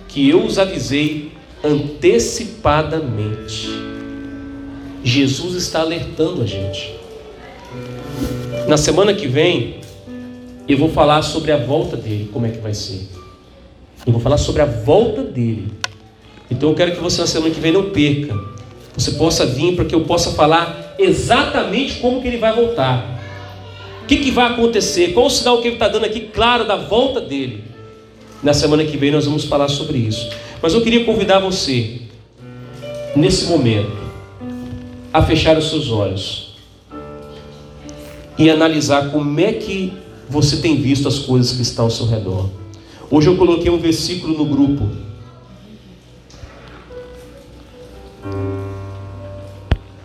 [0.08, 1.32] que eu os avisei
[1.64, 3.70] antecipadamente.
[5.02, 6.94] Jesus está alertando a gente.
[8.68, 9.80] Na semana que vem,
[10.68, 13.08] eu vou falar sobre a volta dele, como é que vai ser.
[14.06, 15.72] Eu vou falar sobre a volta dele.
[16.50, 18.38] Então eu quero que você na semana que vem não perca.
[18.96, 23.21] Você possa vir para que eu possa falar exatamente como que ele vai voltar.
[24.12, 25.14] Que, que vai acontecer?
[25.14, 27.64] Qual o sinal que ele está dando aqui, claro, da volta dele?
[28.42, 30.28] Na semana que vem nós vamos falar sobre isso.
[30.60, 32.02] Mas eu queria convidar você,
[33.16, 33.96] nesse momento,
[35.10, 36.52] a fechar os seus olhos
[38.36, 39.94] e analisar como é que
[40.28, 42.50] você tem visto as coisas que estão ao seu redor.
[43.10, 44.90] Hoje eu coloquei um versículo no grupo.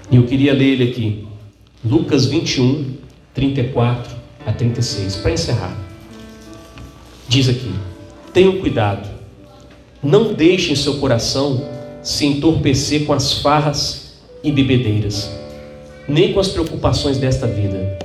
[0.09, 1.27] E eu queria ler ele aqui.
[1.83, 2.96] Lucas 21,
[3.37, 4.15] 34
[4.47, 5.77] a 36, para encerrar.
[7.29, 7.71] Diz aqui:
[8.33, 9.07] Tenham cuidado,
[10.01, 11.63] não deixem seu coração
[12.01, 15.29] se entorpecer com as farras e bebedeiras,
[16.07, 17.99] nem com as preocupações desta vida.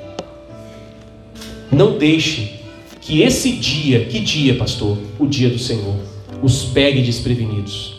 [1.71, 2.61] Não deixe
[3.01, 4.99] que esse dia, que dia, pastor?
[5.19, 5.97] O dia do Senhor,
[6.43, 7.95] os pegue desprevenidos,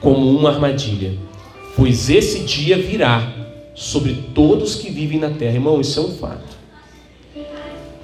[0.00, 1.12] como uma armadilha,
[1.76, 3.43] pois esse dia virá
[3.74, 5.54] sobre todos que vivem na terra.
[5.54, 6.56] Irmão, isso é um fato.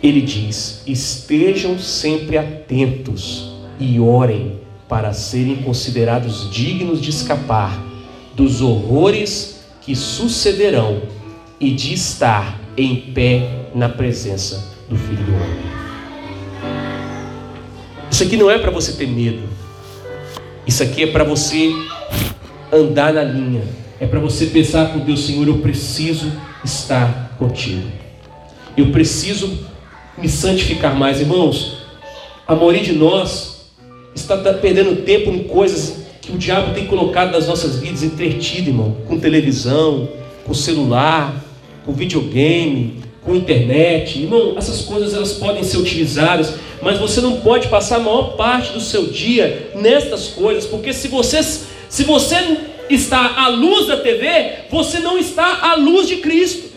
[0.03, 4.59] Ele diz: estejam sempre atentos e orem
[4.89, 7.81] para serem considerados dignos de escapar
[8.35, 11.03] dos horrores que sucederão
[11.59, 15.71] e de estar em pé na presença do Filho do Homem.
[18.11, 19.49] Isso aqui não é para você ter medo.
[20.67, 21.71] Isso aqui é para você
[22.73, 23.63] andar na linha.
[24.01, 26.33] É para você pensar com Deus, Senhor, eu preciso
[26.65, 27.87] estar contigo.
[28.75, 29.59] Eu preciso
[30.17, 31.83] me santificar mais, irmãos.
[32.49, 33.67] A maioria de nós
[34.15, 38.97] está perdendo tempo em coisas que o diabo tem colocado nas nossas vidas entretido, irmão,
[39.07, 40.09] com televisão,
[40.47, 41.45] com celular,
[41.85, 44.19] com videogame, com internet.
[44.19, 48.73] Irmão, essas coisas elas podem ser utilizadas, mas você não pode passar a maior parte
[48.73, 54.67] do seu dia nestas coisas, porque se você se você está à luz da TV,
[54.71, 56.71] você não está à luz de Cristo.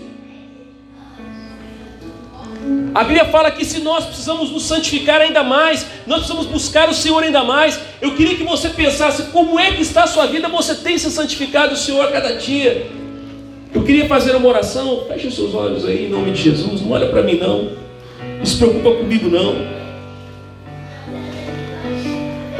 [2.96, 6.94] A Bíblia fala que se nós precisamos nos santificar ainda mais, nós precisamos buscar o
[6.94, 7.80] Senhor ainda mais.
[8.00, 11.10] Eu queria que você pensasse como é que está a sua vida, você tem se
[11.10, 12.86] santificado o Senhor a cada dia.
[13.74, 16.92] Eu queria fazer uma oração, feche os seus olhos aí em nome de Jesus, não
[16.92, 17.72] olha para mim não,
[18.38, 19.56] não se preocupa comigo não.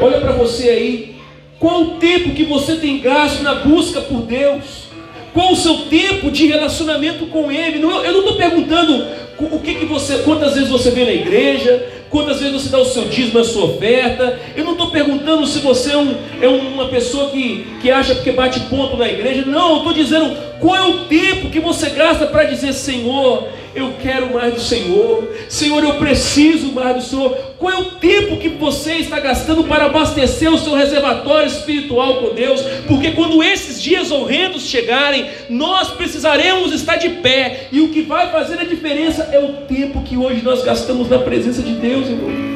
[0.00, 1.13] Olha para você aí,
[1.58, 4.84] qual o tempo que você tem gasto na busca por Deus?
[5.32, 7.82] Qual o seu tempo de relacionamento com Ele?
[7.82, 9.04] eu não estou perguntando
[9.38, 12.84] o que, que você, quantas vezes você vem na igreja, quantas vezes você dá o
[12.84, 14.38] seu dízimo, a sua oferta.
[14.54, 18.30] Eu não estou perguntando se você é, um, é uma pessoa que, que acha porque
[18.30, 19.44] bate ponto na igreja.
[19.44, 23.94] Não, eu estou dizendo qual é o tempo que você gasta para dizer, Senhor, eu
[24.00, 25.28] quero mais do Senhor.
[25.48, 27.30] Senhor, eu preciso mais do Senhor.
[27.58, 32.34] Qual é o tempo que você está gastando para abastecer o seu reservatório espiritual com
[32.34, 32.60] Deus?
[32.86, 37.68] Porque quando esses dias horrendos chegarem, nós precisaremos estar de pé.
[37.72, 41.18] E o que vai fazer a diferença é o tempo que hoje nós gastamos na
[41.18, 42.54] presença de Deus, irmão.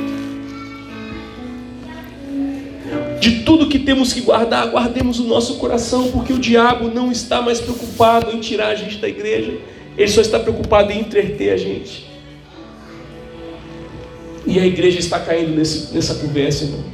[3.20, 7.42] De tudo que temos que guardar, guardemos o nosso coração, porque o diabo não está
[7.42, 9.54] mais preocupado em tirar a gente da igreja.
[9.98, 12.06] Ele só está preocupado em entreter a gente.
[14.46, 16.84] E a igreja está caindo nesse, nessa conversa, irmão.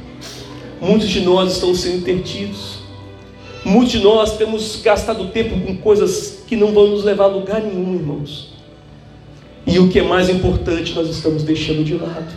[0.81, 2.79] Muitos de nós estão sendo intertidos.
[3.63, 7.61] Muitos de nós temos gastado tempo com coisas que não vão nos levar a lugar
[7.61, 8.53] nenhum, irmãos.
[9.67, 12.33] E o que é mais importante, nós estamos deixando de lado.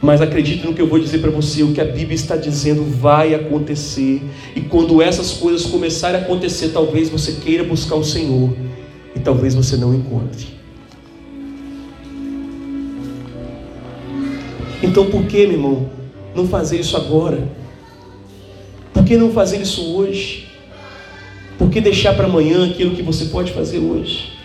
[0.00, 2.84] Mas acredite no que eu vou dizer para você, o que a Bíblia está dizendo
[2.84, 4.22] vai acontecer.
[4.54, 8.54] E quando essas coisas começarem a acontecer, talvez você queira buscar o Senhor
[9.26, 10.46] talvez você não encontre.
[14.80, 15.90] Então por que, meu irmão,
[16.32, 17.48] não fazer isso agora?
[18.94, 20.46] Por que não fazer isso hoje?
[21.58, 24.35] Por que deixar para amanhã aquilo que você pode fazer hoje?